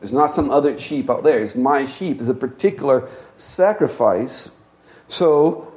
It's 0.00 0.12
not 0.12 0.30
some 0.30 0.50
other 0.50 0.78
sheep 0.78 1.10
out 1.10 1.24
there. 1.24 1.40
It's 1.40 1.56
my 1.56 1.84
sheep. 1.84 2.20
It's 2.20 2.28
a 2.28 2.34
particular 2.34 3.08
sacrifice. 3.38 4.50
So 5.06 5.72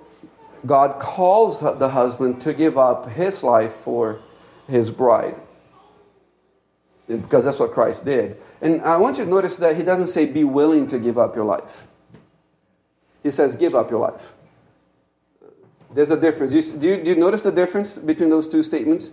God 0.66 1.00
calls 1.00 1.62
the 1.62 1.90
husband 1.90 2.42
to 2.42 2.54
give 2.54 2.78
up 2.78 3.10
his 3.10 3.44
life 3.44 3.72
for 3.72 4.20
his 4.68 4.92
bride. 4.92 5.36
Because 7.08 7.46
that's 7.46 7.60
what 7.60 7.72
Christ 7.72 8.06
did. 8.06 8.38
And 8.62 8.82
I 8.82 8.98
want 8.98 9.18
you 9.18 9.26
to 9.26 9.30
notice 9.30 9.58
that 9.58 9.76
he 9.76 9.84
doesn't 9.84 10.08
say 10.08 10.26
be 10.26 10.44
willing 10.44 10.88
to 10.88 11.00
give 11.00 11.18
up 11.18 11.36
your 11.36 11.46
life. 11.46 11.88
He 13.24 13.32
says 13.32 13.56
give 13.56 13.76
up 13.76 13.90
your 13.90 14.00
life. 14.00 14.34
There's 15.94 16.12
a 16.12 16.20
difference. 16.20 16.72
Do, 16.72 16.88
you, 16.88 17.04
do 17.04 17.10
you 17.10 17.16
notice 17.16 17.42
the 17.42 17.52
difference 17.52 17.98
between 17.98 18.30
those 18.30 18.48
two 18.48 18.64
statements? 18.64 19.12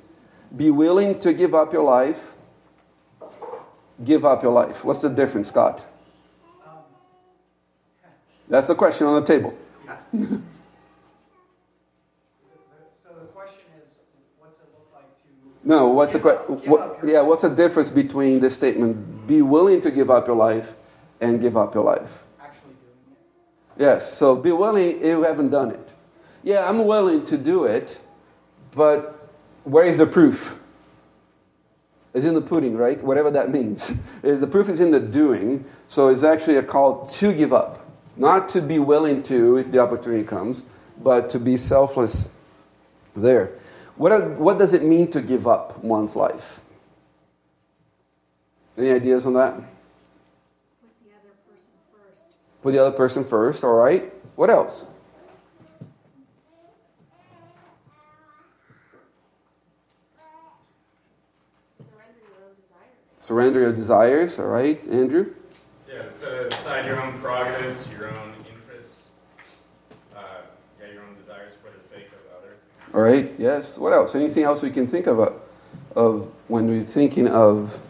Be 0.57 0.71
willing 0.71 1.19
to 1.21 1.33
give 1.33 1.55
up 1.55 1.73
your 1.73 1.83
life. 1.83 2.33
Give 4.05 4.25
up 4.25 4.43
your 4.43 4.53
life. 4.53 4.85
What's 4.85 5.01
the 5.01 5.09
difference, 5.09 5.49
Scott? 5.49 5.85
That's 8.49 8.67
the 8.67 8.75
question 8.75 9.07
on 9.07 9.21
the 9.21 9.27
table. 9.27 9.55
so 9.87 9.93
the 13.21 13.27
question 13.35 13.61
is, 13.83 13.99
what's 14.39 14.57
it 14.59 14.69
look 14.73 14.91
like 14.95 15.05
to? 15.23 15.69
No, 15.69 15.89
what's 15.89 16.15
the? 16.15 16.19
What, 16.19 16.99
yeah, 17.05 17.21
what's 17.23 17.43
the 17.43 17.51
difference 17.51 17.91
between 17.91 18.41
the 18.41 18.51
statement 18.51 19.27
"be 19.27 19.43
willing 19.43 19.81
to 19.83 19.91
give 19.91 20.11
up 20.11 20.27
your 20.27 20.37
life" 20.37 20.73
and 21.21 21.41
"give 21.41 21.57
up 21.57 21.75
your 21.75 21.85
life"? 21.85 22.23
Actually 22.41 22.73
doing 22.81 23.17
it. 23.77 23.83
Yes. 23.83 24.13
So 24.13 24.35
be 24.35 24.53
willing 24.53 24.99
if 24.99 25.05
you 25.05 25.23
haven't 25.25 25.51
done 25.51 25.71
it. 25.71 25.95
Yeah, 26.43 26.69
I'm 26.69 26.87
willing 26.87 27.25
to 27.25 27.37
do 27.37 27.65
it, 27.65 28.01
but 28.75 29.29
where 29.65 29.85
is 29.85 29.99
the 29.99 30.07
proof? 30.07 30.59
It's 32.15 32.25
in 32.25 32.33
the 32.35 32.41
pudding, 32.41 32.77
right? 32.77 33.03
Whatever 33.03 33.31
that 33.33 33.51
means. 33.51 33.93
Is 34.23 34.41
the 34.41 34.47
proof 34.47 34.69
is 34.69 34.81
in 34.81 34.91
the 34.91 34.99
doing. 34.99 35.65
So 35.89 36.09
it's 36.09 36.23
actually 36.23 36.57
a 36.57 36.63
call 36.63 37.07
to 37.07 37.33
give 37.33 37.53
up. 37.53 37.88
Not 38.19 38.49
to 38.51 38.61
be 38.61 38.81
willing 38.81 39.23
to 39.25 39.57
if 39.57 39.71
the 39.71 39.79
opportunity 39.79 40.25
comes, 40.25 40.65
but 41.01 41.31
to 41.31 41.39
be 41.39 41.57
selfless 41.57 42.31
there. 43.15 43.53
What, 43.97 44.31
what 44.39 44.59
does 44.59 44.73
it 44.75 44.83
mean 44.83 45.11
to 45.13 45.23
give 45.23 45.47
up 45.47 45.83
one's 45.85 46.17
life? 46.17 46.61
Any 48.77 48.91
ideas 48.91 49.25
on 49.25 49.35
that? 49.35 49.55
Put 49.55 49.65
the 51.03 51.11
other 51.11 51.35
person 51.47 51.63
first. 51.93 52.63
Put 52.63 52.73
the 52.73 52.79
other 52.79 52.97
person 52.97 53.25
first, 53.25 53.65
all 53.65 53.75
right. 53.75 54.13
What 54.35 54.51
else? 54.51 54.85
Surrender 61.79 62.19
your 62.21 62.47
own 62.47 62.55
desires. 62.57 63.21
Surrender 63.21 63.61
your 63.61 63.73
desires, 63.73 64.39
all 64.41 64.47
right. 64.47 64.85
Andrew? 64.89 65.35
Yeah, 65.99 66.29
aside 66.29 66.87
your 66.87 67.03
own 67.03 67.19
prerogatives, 67.19 67.91
your 67.93 68.09
own 68.09 68.33
interests, 68.49 69.03
uh, 70.15 70.21
yeah, 70.81 70.93
your 70.93 71.03
own 71.03 71.17
desires 71.17 71.55
for 71.61 71.77
the 71.77 71.83
sake 71.83 72.07
of 72.13 72.39
others. 72.39 72.59
All 72.95 73.01
right, 73.01 73.33
yes. 73.37 73.77
What 73.77 73.93
else? 73.93 74.15
Anything 74.15 74.45
else 74.45 74.63
we 74.63 74.71
can 74.71 74.87
think 74.87 75.09
of, 75.09 75.19
uh, 75.19 75.33
of 75.97 76.33
when 76.47 76.69
we're 76.69 76.85
thinking 76.85 77.27
of 77.27 77.81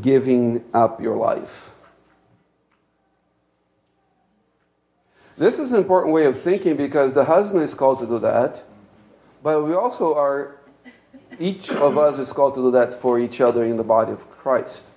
giving 0.00 0.64
up 0.72 1.02
your 1.02 1.16
life? 1.16 1.70
This 5.36 5.58
is 5.58 5.72
an 5.72 5.78
important 5.78 6.14
way 6.14 6.24
of 6.24 6.38
thinking 6.40 6.76
because 6.76 7.12
the 7.12 7.24
husband 7.24 7.62
is 7.62 7.74
called 7.74 7.98
to 7.98 8.06
do 8.06 8.18
that, 8.20 8.62
but 9.42 9.64
we 9.64 9.74
also 9.74 10.14
are, 10.14 10.56
each 11.38 11.72
of 11.72 11.98
us 11.98 12.18
is 12.18 12.32
called 12.32 12.54
to 12.54 12.62
do 12.62 12.70
that 12.70 12.94
for 12.94 13.18
each 13.18 13.42
other 13.42 13.64
in 13.64 13.76
the 13.76 13.84
body 13.84 14.12
of 14.12 14.30
Christ. 14.30 14.90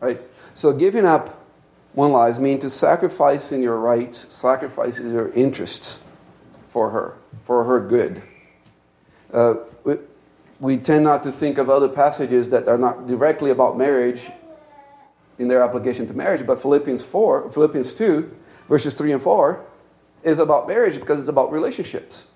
Right? 0.00 0.24
So 0.58 0.72
giving 0.72 1.06
up 1.06 1.46
one 1.92 2.10
life 2.10 2.40
means 2.40 2.62
to 2.62 2.70
sacrificing 2.70 3.62
your 3.62 3.78
rights, 3.78 4.34
sacrificing 4.34 5.12
your 5.12 5.30
interests 5.30 6.02
for 6.70 6.90
her, 6.90 7.14
for 7.44 7.62
her 7.62 7.78
good. 7.78 8.20
Uh, 9.32 9.54
we, 9.84 9.94
we 10.58 10.76
tend 10.76 11.04
not 11.04 11.22
to 11.22 11.30
think 11.30 11.58
of 11.58 11.70
other 11.70 11.88
passages 11.88 12.48
that 12.48 12.66
are 12.66 12.76
not 12.76 13.06
directly 13.06 13.52
about 13.52 13.78
marriage 13.78 14.32
in 15.38 15.46
their 15.46 15.62
application 15.62 16.08
to 16.08 16.14
marriage, 16.14 16.44
but 16.44 16.60
Philippians 16.60 17.04
4, 17.04 17.52
Philippians 17.52 17.92
2, 17.92 18.28
verses 18.68 18.94
3 18.94 19.12
and 19.12 19.22
4 19.22 19.64
is 20.24 20.40
about 20.40 20.66
marriage 20.66 20.98
because 20.98 21.20
it's 21.20 21.28
about 21.28 21.52
relationships. 21.52 22.26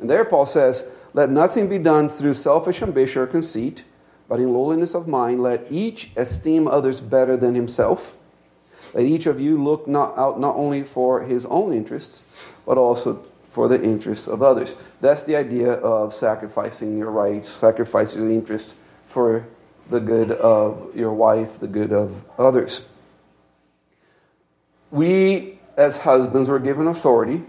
And 0.00 0.10
there 0.10 0.26
Paul 0.26 0.44
says, 0.44 0.84
Let 1.14 1.30
nothing 1.30 1.70
be 1.70 1.78
done 1.78 2.10
through 2.10 2.34
selfish 2.34 2.82
ambition 2.82 3.22
or 3.22 3.26
conceit, 3.26 3.84
but 4.32 4.40
in 4.40 4.54
lowliness 4.54 4.94
of 4.94 5.06
mind, 5.06 5.42
let 5.42 5.66
each 5.70 6.08
esteem 6.16 6.66
others 6.66 7.02
better 7.02 7.36
than 7.36 7.54
himself. 7.54 8.16
Let 8.94 9.04
each 9.04 9.26
of 9.26 9.38
you 9.38 9.62
look 9.62 9.86
not 9.86 10.16
out 10.16 10.40
not 10.40 10.56
only 10.56 10.84
for 10.84 11.20
his 11.20 11.44
own 11.44 11.74
interests, 11.74 12.24
but 12.64 12.78
also 12.78 13.26
for 13.50 13.68
the 13.68 13.82
interests 13.82 14.28
of 14.28 14.42
others. 14.42 14.74
That's 15.02 15.22
the 15.24 15.36
idea 15.36 15.72
of 15.72 16.14
sacrificing 16.14 16.96
your 16.96 17.10
rights, 17.10 17.50
sacrificing 17.50 18.22
your 18.22 18.30
interests 18.30 18.74
for 19.04 19.46
the 19.90 20.00
good 20.00 20.30
of 20.30 20.96
your 20.96 21.12
wife, 21.12 21.60
the 21.60 21.68
good 21.68 21.92
of 21.92 22.24
others. 22.38 22.88
We, 24.90 25.58
as 25.76 25.98
husbands, 25.98 26.48
were 26.48 26.58
given 26.58 26.86
authority, 26.86 27.42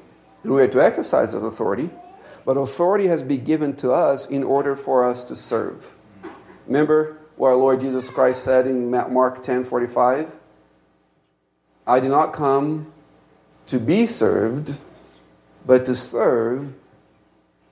and 0.43 0.53
we 0.53 0.61
are 0.61 0.67
to 0.67 0.83
exercise 0.83 1.31
that 1.31 1.45
authority, 1.45 1.91
but 2.43 2.57
authority 2.57 3.07
has 3.07 3.23
been 3.23 3.45
given 3.45 3.73
to 3.77 3.93
us 3.93 4.27
in 4.27 4.43
order 4.43 4.75
for 4.75 5.05
us 5.05 5.23
to 5.23 5.35
serve. 5.37 5.95
Remember 6.67 7.17
what 7.35 7.49
our 7.49 7.55
Lord 7.55 7.81
Jesus 7.81 8.09
Christ 8.09 8.43
said 8.43 8.67
in 8.67 8.89
Mark 8.89 9.43
10 9.43 9.63
45? 9.63 10.31
I 11.85 11.99
did 11.99 12.09
not 12.09 12.33
come 12.33 12.91
to 13.67 13.79
be 13.79 14.07
served, 14.07 14.79
but 15.65 15.85
to 15.85 15.95
serve 15.95 16.73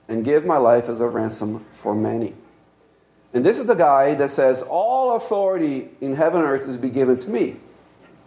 and 0.08 0.24
give 0.24 0.44
my 0.44 0.58
life 0.58 0.88
as 0.88 1.00
a 1.00 1.08
ransom 1.08 1.64
for 1.74 1.94
many. 1.94 2.34
And 3.32 3.44
this 3.44 3.58
is 3.58 3.66
the 3.66 3.74
guy 3.74 4.14
that 4.14 4.28
says, 4.28 4.62
All 4.62 5.16
authority 5.16 5.88
in 6.00 6.16
heaven 6.16 6.42
and 6.42 6.50
earth 6.50 6.68
is 6.68 6.76
be 6.76 6.90
given 6.90 7.18
to 7.20 7.30
me. 7.30 7.56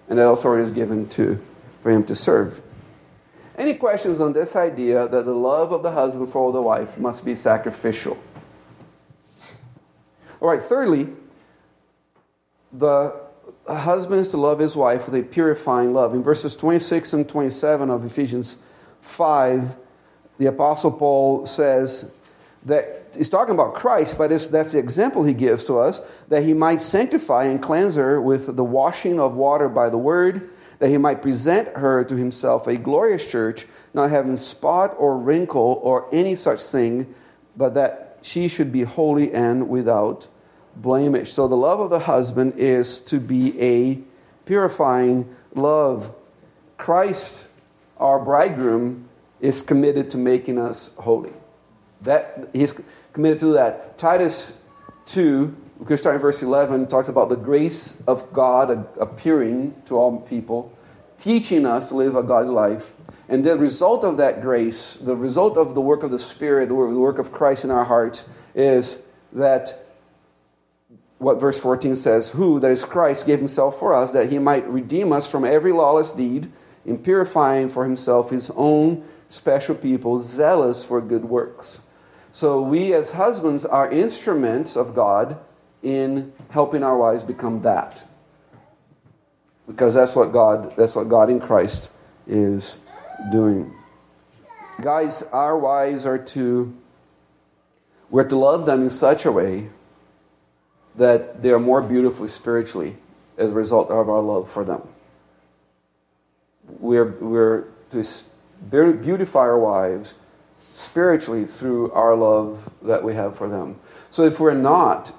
And 0.10 0.18
that 0.20 0.28
authority 0.28 0.64
is 0.64 0.72
given 0.72 1.08
to 1.10 1.40
for 1.82 1.92
him 1.92 2.04
to 2.06 2.16
serve. 2.16 2.62
Any 3.58 3.76
questions 3.76 4.20
on 4.20 4.34
this 4.34 4.56
idea 4.56 5.08
that 5.08 5.26
the 5.26 5.34
love 5.34 5.72
of 5.72 5.84
the 5.84 5.92
husband 5.92 6.30
for 6.30 6.52
the 6.52 6.62
wife 6.62 6.98
must 6.98 7.24
be 7.24 7.36
sacrificial? 7.36 8.18
All 10.46 10.52
right, 10.52 10.62
thirdly, 10.62 11.08
the 12.72 13.20
husband 13.68 14.22
is 14.22 14.30
to 14.30 14.38
love 14.38 14.60
his 14.60 14.76
wife 14.76 15.10
with 15.10 15.20
a 15.20 15.24
purifying 15.24 15.92
love. 15.92 16.14
In 16.14 16.22
verses 16.22 16.56
26 16.56 17.14
and 17.14 17.28
27 17.28 17.90
of 17.90 18.06
Ephesians 18.06 18.60
5, 19.02 19.76
the 20.38 20.46
Apostle 20.46 20.92
Paul 20.92 21.48
says 21.48 22.12
that 22.64 23.08
he's 23.18 23.28
talking 23.28 23.56
about 23.56 23.74
Christ, 23.74 24.20
but 24.20 24.30
that's 24.30 24.74
the 24.74 24.78
example 24.78 25.24
he 25.24 25.34
gives 25.34 25.66
to 25.66 25.80
us 25.80 26.00
that 26.28 26.44
he 26.44 26.54
might 26.54 26.80
sanctify 26.80 27.46
and 27.46 27.60
cleanse 27.60 27.96
her 27.96 28.22
with 28.22 28.56
the 28.56 28.64
washing 28.64 29.20
of 29.20 29.36
water 29.36 29.68
by 29.68 29.90
the 29.90 29.98
word, 29.98 30.48
that 30.78 30.90
he 30.90 31.00
might 31.00 31.24
present 31.24 31.70
her 31.70 32.04
to 32.04 32.16
himself 32.16 32.68
a 32.68 32.78
glorious 32.78 33.26
church, 33.26 33.66
not 33.96 34.12
having 34.12 34.38
spot 34.38 34.94
or 35.00 35.18
wrinkle 35.18 35.80
or 35.82 36.08
any 36.12 36.36
such 36.36 36.62
thing, 36.62 37.16
but 37.58 37.74
that 37.74 38.20
she 38.22 38.48
should 38.48 38.72
be 38.72 38.84
holy 38.84 39.34
and 39.34 39.68
without 39.70 40.28
blemish. 40.76 41.32
So 41.32 41.48
the 41.48 41.56
love 41.56 41.80
of 41.80 41.90
the 41.90 42.00
husband 42.00 42.54
is 42.58 43.00
to 43.02 43.20
be 43.20 43.60
a 43.62 44.00
purifying 44.46 45.34
love. 45.54 46.14
Christ, 46.78 47.46
our 47.98 48.20
bridegroom, 48.20 49.08
is 49.40 49.62
committed 49.62 50.10
to 50.12 50.18
making 50.18 50.58
us 50.58 50.94
holy. 50.96 51.32
That 52.02 52.50
he's 52.54 52.74
committed 53.14 53.40
to 53.40 53.54
that. 53.54 53.98
Titus 53.98 54.54
2, 55.08 55.56
we 55.80 55.86
can 55.86 55.98
start 55.98 56.16
in 56.16 56.22
verse 56.22 56.42
11, 56.42 56.88
talks 56.88 57.08
about 57.08 57.30
the 57.30 57.36
grace 57.36 58.02
of 58.08 58.32
God 58.34 58.88
appearing 59.00 59.74
to 59.88 59.98
all 59.98 60.20
people, 60.22 60.78
teaching 61.18 61.66
us 61.66 61.90
to 61.90 61.96
live 61.96 62.16
a 62.16 62.24
godly 62.24 62.52
life. 62.52 62.94
And 63.28 63.44
the 63.44 63.58
result 63.58 64.04
of 64.04 64.18
that 64.18 64.42
grace, 64.42 64.96
the 64.96 65.16
result 65.16 65.58
of 65.58 65.74
the 65.74 65.82
work 65.82 66.04
of 66.04 66.12
the 66.12 66.20
Spirit, 66.20 66.70
the 66.70 66.76
work 66.76 67.18
of 67.18 67.32
Christ 67.32 67.64
in 67.64 67.72
our 67.72 67.86
hearts, 67.86 68.26
is 68.54 69.00
that 69.34 69.85
what 71.18 71.40
verse 71.40 71.60
14 71.60 71.96
says, 71.96 72.32
Who, 72.32 72.60
that 72.60 72.72
is 72.72 72.86
Christ, 72.86 73.26
gave 73.26 73.40
himself 73.40 73.80
for 73.80 73.94
us, 73.94 74.14
that 74.14 74.30
he 74.30 74.40
might 74.40 74.68
redeem 74.68 75.12
us 75.14 75.30
from 75.30 75.46
every 75.46 75.72
lawless 75.72 76.12
deed, 76.12 76.52
in 76.86 76.98
purifying 76.98 77.70
for 77.70 77.84
himself 77.84 78.30
his 78.30 78.52
own 78.52 79.04
special 79.28 79.76
people, 79.76 80.20
zealous 80.20 80.86
for 80.86 81.02
good 81.02 81.26
works. 81.26 81.82
So 82.32 82.62
we 82.62 82.94
as 82.94 83.12
husbands 83.12 83.66
are 83.66 83.90
instruments 83.90 84.76
of 84.76 84.94
God 84.94 85.38
in 85.82 86.34
helping 86.50 86.84
our 86.84 86.98
wives 86.98 87.24
become 87.24 87.62
that. 87.62 88.04
Because 89.68 89.94
that's 89.94 90.16
what 90.16 90.32
God, 90.32 90.76
that's 90.76 90.96
what 90.96 91.10
God 91.10 91.30
in 91.30 91.40
Christ 91.40 91.92
is 92.28 92.78
doing. 93.32 93.74
Guys, 94.82 95.24
our 95.32 95.58
wives 95.58 96.06
are 96.06 96.18
to 96.18 96.76
we're 98.10 98.28
to 98.28 98.36
love 98.36 98.66
them 98.66 98.84
in 98.84 98.90
such 98.90 99.26
a 99.26 99.32
way 99.32 99.70
that 100.98 101.42
they 101.42 101.52
are 101.52 101.60
more 101.60 101.82
beautiful 101.82 102.28
spiritually 102.28 102.96
as 103.38 103.52
a 103.52 103.54
result 103.54 103.90
of 103.90 104.10
our 104.10 104.22
love 104.22 104.50
for 104.50 104.64
them. 104.64 104.82
We're, 106.80 107.12
we're 107.20 107.66
to 107.92 108.04
beautify 108.72 109.40
our 109.40 109.60
wives 109.60 110.16
spiritually 110.72 111.46
through 111.46 111.92
our 111.92 112.16
love 112.16 112.70
that 112.82 113.04
we 113.04 113.14
have 113.14 113.38
for 113.38 113.48
them. 113.48 113.80
So 114.10 114.24
if 114.24 114.40
we're 114.40 114.54
not, 114.54 115.14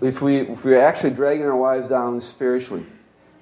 if, 0.00 0.22
we, 0.22 0.38
if 0.38 0.64
we're 0.64 0.80
actually 0.80 1.10
dragging 1.10 1.46
our 1.46 1.56
wives 1.56 1.88
down 1.88 2.20
spiritually, 2.20 2.84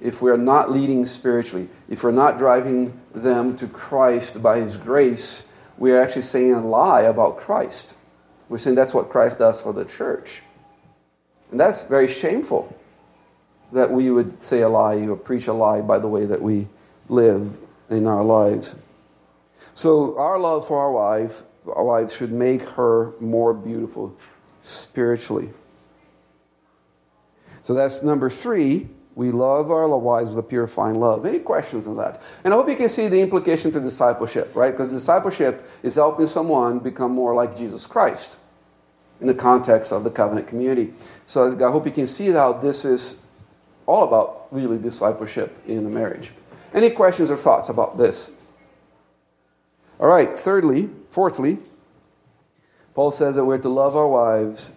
if 0.00 0.20
we're 0.20 0.36
not 0.36 0.70
leading 0.70 1.06
spiritually, 1.06 1.68
if 1.88 2.04
we're 2.04 2.10
not 2.10 2.38
driving 2.38 3.00
them 3.14 3.56
to 3.56 3.66
Christ 3.66 4.42
by 4.42 4.60
His 4.60 4.76
grace, 4.76 5.48
we're 5.78 6.00
actually 6.00 6.22
saying 6.22 6.52
a 6.52 6.60
lie 6.60 7.02
about 7.02 7.38
Christ. 7.38 7.94
We're 8.48 8.58
saying 8.58 8.76
that's 8.76 8.94
what 8.94 9.08
Christ 9.08 9.38
does 9.38 9.60
for 9.60 9.72
the 9.72 9.84
church. 9.84 10.42
And 11.50 11.60
that's 11.60 11.82
very 11.82 12.08
shameful 12.08 12.76
that 13.72 13.90
we 13.90 14.10
would 14.10 14.42
say 14.42 14.62
a 14.62 14.68
lie 14.68 14.96
or 15.06 15.16
preach 15.16 15.46
a 15.46 15.52
lie 15.52 15.80
by 15.80 15.98
the 15.98 16.08
way 16.08 16.24
that 16.26 16.42
we 16.42 16.66
live 17.08 17.56
in 17.90 18.06
our 18.06 18.24
lives. 18.24 18.74
So 19.74 20.18
our 20.18 20.38
love 20.38 20.66
for 20.66 20.78
our 20.78 20.92
wife, 20.92 21.42
our 21.72 21.84
wives 21.84 22.16
should 22.16 22.32
make 22.32 22.62
her 22.62 23.12
more 23.20 23.52
beautiful 23.52 24.16
spiritually. 24.62 25.50
So 27.62 27.74
that's 27.74 28.02
number 28.02 28.30
three. 28.30 28.88
We 29.14 29.30
love 29.30 29.70
our 29.70 29.88
wives 29.88 30.28
with 30.28 30.38
a 30.38 30.42
purifying 30.42 30.96
love. 30.96 31.24
Any 31.24 31.38
questions 31.38 31.86
on 31.86 31.96
that? 31.96 32.22
And 32.44 32.52
I 32.52 32.56
hope 32.56 32.68
you 32.68 32.76
can 32.76 32.88
see 32.88 33.08
the 33.08 33.20
implication 33.20 33.70
to 33.70 33.80
discipleship, 33.80 34.54
right? 34.54 34.70
Because 34.70 34.92
discipleship 34.92 35.68
is 35.82 35.94
helping 35.94 36.26
someone 36.26 36.80
become 36.80 37.12
more 37.12 37.34
like 37.34 37.56
Jesus 37.56 37.86
Christ 37.86 38.38
in 39.20 39.26
the 39.26 39.35
context 39.35 39.92
of 39.92 40.04
the 40.04 40.11
covenant 40.11 40.49
community. 40.49 40.92
So 41.26 41.52
I 41.52 41.70
hope 41.70 41.87
you 41.87 41.92
can 41.92 42.06
see 42.06 42.28
how 42.28 42.52
this 42.52 42.85
is 42.85 43.20
all 43.87 44.04
about 44.04 44.49
really 44.50 44.78
discipleship 44.78 45.56
in 45.66 45.85
the 45.85 45.90
marriage. 45.90 46.30
Any 46.75 46.90
questions 46.90 47.30
or 47.30 47.37
thoughts 47.37 47.68
about 47.68 47.96
this? 47.96 48.32
All 49.99 50.08
right, 50.08 50.38
thirdly, 50.38 50.90
fourthly, 51.10 51.58
Paul 52.95 53.10
says 53.10 53.36
that 53.36 53.45
we're 53.45 53.58
to 53.58 53.69
love 53.69 53.97
our 53.97 54.08
wives 54.08 54.73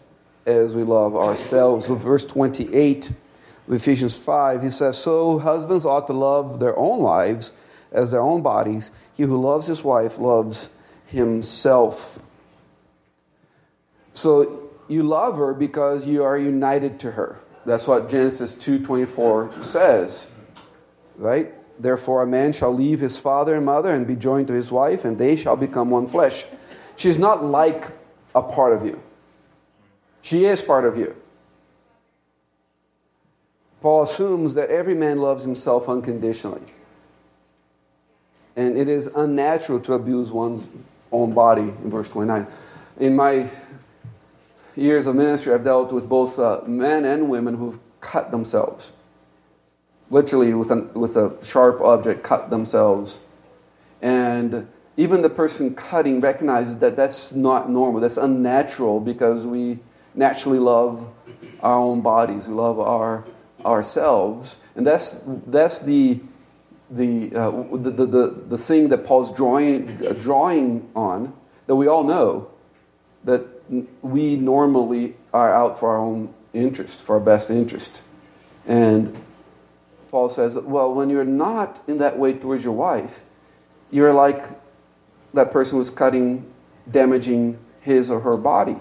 as 0.46 0.76
we 0.76 0.84
love 0.84 1.16
ourselves. 1.16 1.88
Verse 1.88 2.26
28 2.26 3.12
of 3.68 3.74
Ephesians 3.74 4.18
5, 4.18 4.64
he 4.64 4.70
says, 4.70 4.98
So 4.98 5.40
husbands 5.40 5.86
ought 5.86 6.08
to 6.08 6.14
love 6.14 6.60
their 6.60 6.78
own 6.78 7.02
wives 7.02 7.54
as 7.92 8.12
their 8.12 8.22
own 8.22 8.42
bodies. 8.42 8.92
He 9.16 9.24
who 9.24 9.40
loves 9.42 9.68
his 9.68 9.84
wife 9.84 10.18
loves 10.18 10.70
himself. 11.08 12.20
So 14.20 14.70
you 14.90 15.04
love 15.04 15.38
her 15.38 15.54
because 15.54 16.06
you 16.06 16.26
are 16.26 16.38
united 16.38 17.00
to 17.00 17.12
her. 17.12 17.40
That's 17.66 17.88
what 17.88 18.10
Genesis 18.10 18.54
2:24 18.54 19.64
says. 19.64 20.32
Right? 21.18 21.54
Therefore 21.82 22.24
a 22.24 22.28
man 22.28 22.52
shall 22.52 22.74
leave 22.74 23.00
his 23.00 23.18
father 23.18 23.56
and 23.56 23.66
mother 23.66 23.92
and 23.94 24.06
be 24.06 24.18
joined 24.18 24.48
to 24.48 24.54
his 24.54 24.74
wife 24.74 25.06
and 25.06 25.18
they 25.18 25.38
shall 25.38 25.56
become 25.56 25.90
one 25.90 26.06
flesh. 26.06 26.46
She's 26.98 27.18
not 27.18 27.46
like 27.46 27.94
a 28.36 28.44
part 28.44 28.74
of 28.74 28.86
you. 28.86 29.00
She 30.22 30.44
is 30.44 30.62
part 30.62 30.84
of 30.84 30.98
you. 30.98 31.16
Paul 33.82 34.04
assumes 34.04 34.54
that 34.56 34.70
every 34.70 34.96
man 34.96 35.20
loves 35.20 35.44
himself 35.46 35.88
unconditionally. 35.88 36.74
And 38.58 38.78
it 38.78 38.90
is 38.90 39.08
unnatural 39.08 39.80
to 39.80 39.94
abuse 39.94 40.30
one's 40.30 40.68
own 41.10 41.34
body 41.34 41.62
in 41.62 41.90
verse 41.90 42.10
29. 42.10 42.46
In 43.00 43.16
my 43.16 43.48
years 44.76 45.06
of 45.06 45.16
ministry, 45.16 45.54
I've 45.54 45.64
dealt 45.64 45.92
with 45.92 46.08
both 46.08 46.40
uh, 46.40 46.62
men 46.66 47.06
and 47.06 47.30
women 47.30 47.56
who've 47.56 47.80
cut 48.02 48.32
themselves. 48.32 48.92
Literally, 50.10 50.54
with, 50.54 50.72
an, 50.72 50.94
with 50.94 51.16
a 51.16 51.38
sharp 51.44 51.82
object, 51.82 52.24
cut 52.24 52.50
themselves. 52.50 53.20
And 54.02 54.68
even 54.98 55.22
the 55.22 55.30
person 55.30 55.76
cutting 55.76 56.20
recognizes 56.20 56.78
that 56.80 56.96
that's 56.96 57.32
not 57.34 57.70
normal, 57.70 58.02
that's 58.02 58.18
unnatural 58.18 59.00
because 59.00 59.46
we 59.46 59.80
naturally 60.16 60.60
love 60.60 61.08
our 61.62 61.80
own 61.80 62.02
bodies, 62.02 62.48
we 62.48 62.54
love 62.54 62.80
our, 62.80 63.26
ourselves. 63.64 64.58
And 64.76 64.86
that's, 64.86 65.12
that's 65.48 65.80
the, 65.80 66.20
the, 66.90 67.36
uh, 67.36 67.52
the, 67.78 67.92
the, 67.92 68.06
the, 68.06 68.28
the, 68.50 68.58
thing 68.58 68.90
that 68.90 69.06
Paul's 69.06 69.32
drawing, 69.32 69.96
drawing 70.20 70.90
on 70.96 71.34
that 71.68 71.76
we 71.76 71.88
all 71.88 72.04
know 72.04 72.50
that 73.26 73.59
we 74.02 74.36
normally 74.36 75.16
are 75.34 75.54
out 75.54 75.80
for 75.80 75.90
our 75.90 75.98
own 75.98 76.34
interest, 76.54 77.02
for 77.04 77.16
our 77.16 77.20
best 77.20 77.50
interest. 77.50 78.02
And 78.66 79.16
Paul 80.10 80.30
says, 80.30 80.58
well, 80.58 80.94
when 80.94 81.10
you're 81.10 81.26
not 81.26 81.82
in 81.88 82.00
that 82.00 82.18
way 82.18 82.34
towards 82.34 82.64
your 82.64 82.74
wife, 82.74 83.24
you're 83.92 84.14
like 84.14 84.44
that 85.34 85.52
person 85.52 85.78
was 85.78 85.90
cutting, 85.90 86.52
damaging 86.90 87.60
his 87.82 88.10
or 88.10 88.20
her 88.22 88.38
body. 88.38 88.78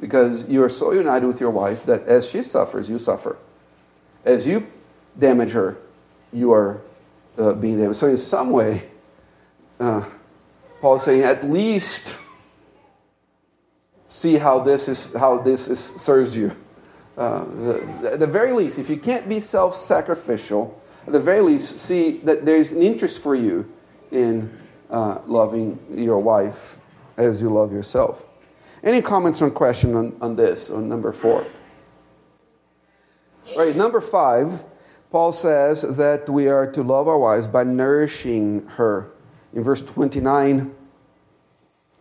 Because 0.00 0.48
you 0.48 0.62
are 0.62 0.68
so 0.68 0.92
united 0.92 1.26
with 1.26 1.40
your 1.40 1.50
wife 1.50 1.84
that 1.86 2.06
as 2.06 2.28
she 2.28 2.42
suffers, 2.42 2.88
you 2.88 2.98
suffer. 2.98 3.36
As 4.24 4.46
you 4.46 4.66
damage 5.18 5.52
her, 5.52 5.76
you 6.32 6.52
are 6.52 6.82
uh, 7.36 7.54
being 7.54 7.78
damaged. 7.78 7.98
So, 7.98 8.06
in 8.06 8.16
some 8.16 8.50
way, 8.50 8.84
uh, 9.80 10.04
Paul 10.80 10.96
is 10.96 11.02
saying, 11.02 11.22
at 11.22 11.42
least 11.42 12.16
see 14.08 14.36
how 14.36 14.60
this 14.60 14.88
is 14.88 15.12
how 15.14 15.38
this 15.38 15.68
is, 15.68 15.78
serves 15.78 16.36
you. 16.36 16.54
Uh, 17.16 17.44
the, 17.44 18.10
at 18.12 18.20
the 18.20 18.26
very 18.26 18.52
least, 18.52 18.78
if 18.78 18.88
you 18.88 18.96
can't 18.96 19.28
be 19.28 19.40
self-sacrificial, 19.40 20.80
at 21.06 21.12
the 21.12 21.20
very 21.20 21.40
least, 21.40 21.78
see 21.78 22.18
that 22.18 22.46
there's 22.46 22.72
an 22.72 22.82
interest 22.82 23.20
for 23.20 23.34
you 23.34 23.70
in 24.12 24.50
uh, 24.90 25.20
loving 25.26 25.78
your 25.90 26.18
wife 26.18 26.76
as 27.16 27.42
you 27.42 27.50
love 27.50 27.72
yourself. 27.72 28.24
Any 28.84 29.02
comments 29.02 29.42
or 29.42 29.50
question 29.50 29.94
on, 29.96 30.16
on 30.20 30.36
this, 30.36 30.70
on 30.70 30.88
number 30.88 31.12
four? 31.12 31.44
All 33.50 33.66
right, 33.66 33.74
number 33.74 34.00
five, 34.00 34.62
Paul 35.10 35.32
says 35.32 35.96
that 35.96 36.28
we 36.28 36.48
are 36.48 36.70
to 36.70 36.82
love 36.82 37.08
our 37.08 37.18
wives 37.18 37.48
by 37.48 37.64
nourishing 37.64 38.66
her. 38.76 39.10
In 39.52 39.62
verse 39.62 39.82
29, 39.82 40.74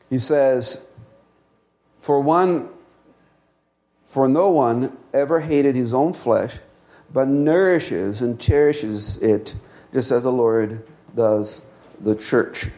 he 0.10 0.18
says, 0.18 0.86
for 2.08 2.22
one, 2.22 2.70
for 4.06 4.30
no 4.30 4.50
one 4.50 4.96
ever 5.14 5.42
hated 5.42 5.76
his 5.76 5.94
own 5.94 6.14
flesh, 6.14 6.56
but 7.12 7.28
nourishes 7.28 8.22
and 8.22 8.40
cherishes 8.40 9.22
it, 9.22 9.54
just 9.92 10.10
as 10.12 10.24
the 10.24 10.32
Lord 10.32 10.88
does 11.14 11.60
the 12.00 12.16
church. 12.16 12.70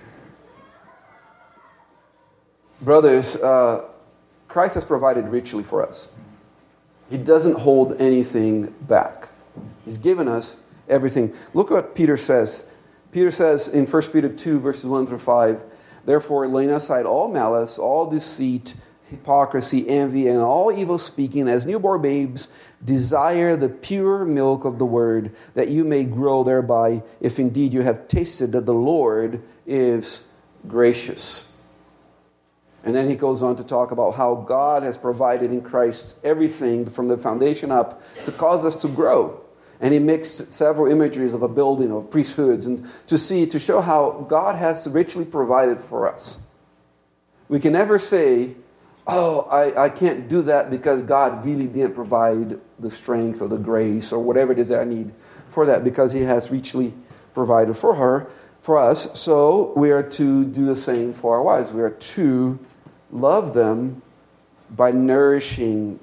Brothers, 2.82 3.36
uh, 3.36 3.86
Christ 4.48 4.74
has 4.74 4.84
provided 4.84 5.28
richly 5.28 5.62
for 5.62 5.86
us. 5.86 6.12
He 7.12 7.18
doesn't 7.20 7.60
hold 7.60 8.02
anything 8.02 8.74
back. 8.82 9.30
He's 9.86 10.00
given 10.00 10.28
us 10.28 10.60
everything. 10.88 11.36
Look 11.54 11.70
what 11.70 11.94
Peter 11.94 12.18
says. 12.18 12.64
Peter 13.12 13.30
says 13.30 13.68
in 13.68 13.86
1 13.86 14.02
Peter 14.12 14.30
2, 14.30 14.60
verses 14.60 14.88
1 14.88 15.06
through 15.06 15.20
5 15.20 15.62
Therefore, 16.06 16.48
laying 16.48 16.72
aside 16.72 17.06
all 17.06 17.28
malice, 17.28 17.78
all 17.78 18.10
deceit, 18.10 18.74
hypocrisy, 19.10 19.88
envy, 19.88 20.28
and 20.28 20.40
all 20.40 20.72
evil 20.72 20.98
speaking, 20.98 21.48
as 21.48 21.66
newborn 21.66 22.02
babes, 22.02 22.50
desire 22.84 23.56
the 23.56 23.70
pure 23.70 24.26
milk 24.26 24.66
of 24.66 24.80
the 24.80 24.86
word, 24.86 25.36
that 25.56 25.70
you 25.70 25.84
may 25.84 26.04
grow 26.04 26.44
thereby, 26.44 27.02
if 27.20 27.40
indeed 27.40 27.74
you 27.74 27.82
have 27.82 28.08
tasted 28.08 28.52
that 28.52 28.66
the 28.66 28.74
Lord 28.74 29.42
is 29.66 30.24
gracious. 30.68 31.48
And 32.84 32.96
then 32.96 33.10
he 33.10 33.16
goes 33.16 33.44
on 33.44 33.58
to 33.58 33.64
talk 33.64 33.92
about 33.92 34.16
how 34.16 34.36
God 34.36 34.84
has 34.84 34.98
provided 34.98 35.52
in 35.52 35.62
Christ 35.62 36.16
everything 36.24 36.86
from 36.86 37.10
the 37.10 37.18
foundation 37.18 37.72
up 37.72 38.02
to 38.26 38.32
cause 38.32 38.64
us 38.64 38.78
to 38.78 38.88
grow. 38.88 39.42
And 39.82 39.94
he 39.94 40.00
mixed 40.00 40.54
several 40.54 40.92
imageries 40.92 41.34
of 41.34 41.42
a 41.42 41.48
building, 41.48 41.92
of 41.92 42.12
priesthoods, 42.12 42.66
and 42.66 42.90
to 43.08 43.18
see, 43.18 43.46
to 43.48 43.60
show 43.60 43.82
how 43.82 44.26
God 44.30 44.56
has 44.56 44.88
richly 44.88 45.26
provided 45.26 45.80
for 45.80 46.12
us. 46.12 46.40
We 47.48 47.60
can 47.60 47.74
never 47.74 47.98
say, 47.98 48.56
oh, 49.10 49.48
I, 49.50 49.86
I 49.86 49.90
can't 49.90 50.30
do 50.30 50.44
that 50.44 50.70
because 50.70 51.02
God 51.02 51.44
really 51.44 51.68
didn't 51.68 51.96
provide 51.96 52.60
the 52.80 52.92
strength 52.92 53.42
or 53.42 53.48
the 53.48 53.58
grace 53.58 54.12
or 54.12 54.20
whatever 54.20 54.52
it 54.52 54.60
is 54.60 54.70
that 54.70 54.82
I 54.82 54.86
need 54.86 55.12
for 55.50 55.66
that 55.66 55.84
because 55.84 56.14
He 56.14 56.22
has 56.22 56.52
richly 56.52 56.94
provided 57.34 57.76
for 57.76 57.96
her, 57.96 58.28
for 58.62 58.78
us. 58.78 59.20
So 59.20 59.74
we 59.76 59.92
are 59.92 60.04
to 60.04 60.46
do 60.46 60.66
the 60.66 60.76
same 60.76 61.14
for 61.14 61.36
our 61.36 61.42
wives. 61.42 61.72
We 61.72 61.82
are 61.82 61.90
to 61.90 62.60
love 63.12 63.54
them 63.54 64.02
by 64.70 64.92
nourishing 64.92 66.00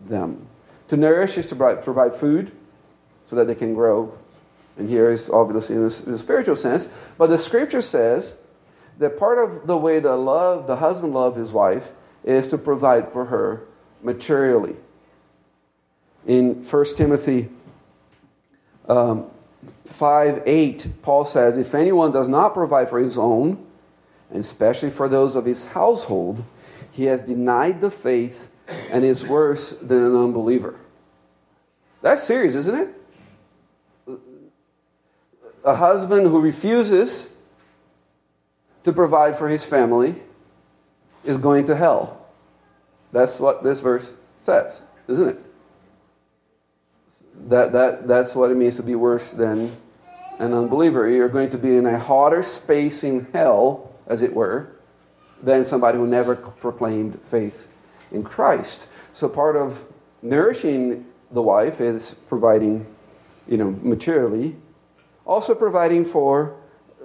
them. 0.00 0.46
To 0.88 0.96
nourish 0.96 1.36
is 1.36 1.48
to 1.48 1.56
provide 1.56 2.14
food 2.14 2.52
so 3.26 3.36
that 3.36 3.46
they 3.46 3.54
can 3.54 3.74
grow. 3.74 4.16
And 4.78 4.88
here 4.88 5.10
is 5.10 5.28
obviously 5.30 5.76
in 5.76 5.82
the 5.82 6.18
spiritual 6.18 6.56
sense. 6.56 6.92
But 7.18 7.28
the 7.28 7.38
scripture 7.38 7.82
says 7.82 8.34
that 8.98 9.18
part 9.18 9.38
of 9.38 9.66
the 9.66 9.76
way 9.76 10.00
the 10.00 10.16
love, 10.16 10.66
the 10.66 10.76
husband 10.76 11.14
loved 11.14 11.36
his 11.36 11.52
wife 11.52 11.92
is 12.26 12.48
to 12.48 12.58
provide 12.58 13.10
for 13.12 13.26
her 13.26 13.62
materially. 14.02 14.76
In 16.26 16.64
1 16.64 16.84
Timothy 16.96 17.48
um, 18.88 19.26
5 19.84 20.42
8, 20.44 20.88
Paul 21.02 21.24
says, 21.24 21.56
If 21.56 21.74
anyone 21.74 22.12
does 22.12 22.28
not 22.28 22.52
provide 22.52 22.88
for 22.88 22.98
his 22.98 23.16
own, 23.16 23.64
and 24.30 24.40
especially 24.40 24.90
for 24.90 25.08
those 25.08 25.36
of 25.36 25.44
his 25.44 25.66
household, 25.66 26.44
he 26.90 27.04
has 27.04 27.22
denied 27.22 27.80
the 27.80 27.90
faith 27.90 28.50
and 28.90 29.04
is 29.04 29.24
worse 29.26 29.70
than 29.70 30.02
an 30.02 30.16
unbeliever. 30.16 30.74
That's 32.02 32.22
serious, 32.22 32.54
isn't 32.56 32.74
it? 34.08 34.18
A 35.64 35.74
husband 35.74 36.26
who 36.26 36.40
refuses 36.40 37.32
to 38.84 38.92
provide 38.92 39.36
for 39.36 39.48
his 39.48 39.64
family 39.64 40.14
is 41.24 41.36
going 41.36 41.66
to 41.66 41.76
hell. 41.76 42.15
That's 43.16 43.40
what 43.40 43.62
this 43.62 43.80
verse 43.80 44.12
says, 44.38 44.82
isn't 45.08 45.28
it? 45.30 45.38
That, 47.48 47.72
that, 47.72 48.06
that's 48.06 48.34
what 48.34 48.50
it 48.50 48.56
means 48.58 48.76
to 48.76 48.82
be 48.82 48.94
worse 48.94 49.32
than 49.32 49.72
an 50.38 50.52
unbeliever. 50.52 51.08
You're 51.08 51.30
going 51.30 51.48
to 51.48 51.56
be 51.56 51.76
in 51.76 51.86
a 51.86 51.98
hotter 51.98 52.42
space 52.42 53.02
in 53.02 53.26
hell, 53.32 53.90
as 54.06 54.20
it 54.20 54.34
were, 54.34 54.68
than 55.42 55.64
somebody 55.64 55.96
who 55.96 56.06
never 56.06 56.36
proclaimed 56.36 57.18
faith 57.30 57.72
in 58.12 58.22
Christ. 58.22 58.86
So 59.14 59.30
part 59.30 59.56
of 59.56 59.82
nourishing 60.20 61.06
the 61.30 61.40
wife 61.40 61.80
is 61.80 62.16
providing, 62.28 62.84
you 63.48 63.56
know, 63.56 63.70
materially, 63.80 64.56
also 65.24 65.54
providing 65.54 66.04
for 66.04 66.54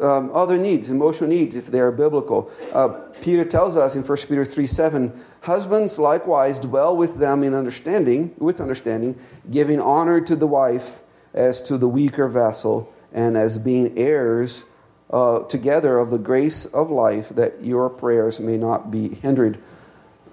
um, 0.02 0.30
other 0.34 0.58
needs, 0.58 0.89
emotional 0.89 1.30
needs, 1.30 1.56
if 1.56 1.67
they 1.67 1.80
are 1.80 1.89
biblical. 1.89 2.52
Uh, 2.74 3.00
Peter 3.21 3.45
tells 3.45 3.77
us 3.77 3.95
in 3.95 4.03
1 4.03 4.17
Peter 4.27 4.43
3 4.43 4.65
7, 4.65 5.23
husbands 5.41 5.99
likewise 5.99 6.60
dwell 6.60 6.95
with 6.95 7.17
them 7.17 7.43
in 7.43 7.53
understanding, 7.53 8.34
with 8.38 8.60
understanding, 8.60 9.19
giving 9.49 9.79
honor 9.79 10.19
to 10.21 10.36
the 10.36 10.47
wife 10.47 11.01
as 11.34 11.62
to 11.62 11.77
the 11.77 11.88
weaker 11.88 12.27
vessel, 12.27 12.91
and 13.13 13.38
as 13.38 13.57
being 13.57 13.97
heirs 13.97 14.65
uh, 15.12 15.39
together 15.43 15.99
of 15.99 16.10
the 16.10 16.17
grace 16.17 16.65
of 16.65 16.89
life, 16.89 17.29
that 17.29 17.63
your 17.63 17.89
prayers 17.89 18.39
may 18.39 18.57
not 18.57 18.89
be 18.91 19.10
hindered. 19.10 19.57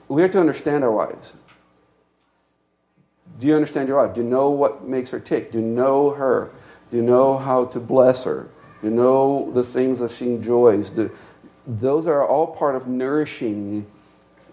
We 0.08 0.22
have 0.22 0.32
to 0.32 0.40
understand 0.40 0.84
our 0.84 0.92
wives. 0.92 1.36
Do 3.38 3.46
you 3.46 3.54
understand 3.54 3.88
your 3.88 3.98
wife? 3.98 4.14
Do 4.14 4.22
you 4.22 4.28
know 4.28 4.50
what 4.50 4.84
makes 4.84 5.10
her 5.10 5.20
tick? 5.20 5.52
Do 5.52 5.58
you 5.58 5.64
know 5.64 6.10
her? 6.10 6.50
Do 6.90 6.96
you 6.96 7.02
know 7.02 7.38
how 7.38 7.66
to 7.66 7.80
bless 7.80 8.24
her? 8.24 8.48
Do 8.80 8.88
you 8.88 8.94
know 8.94 9.50
the 9.52 9.62
things 9.62 9.98
that 9.98 10.10
she 10.10 10.26
enjoys? 10.26 10.90
Do, 10.90 11.10
those 11.68 12.06
are 12.06 12.26
all 12.26 12.46
part 12.46 12.74
of 12.74 12.88
nourishing, 12.88 13.86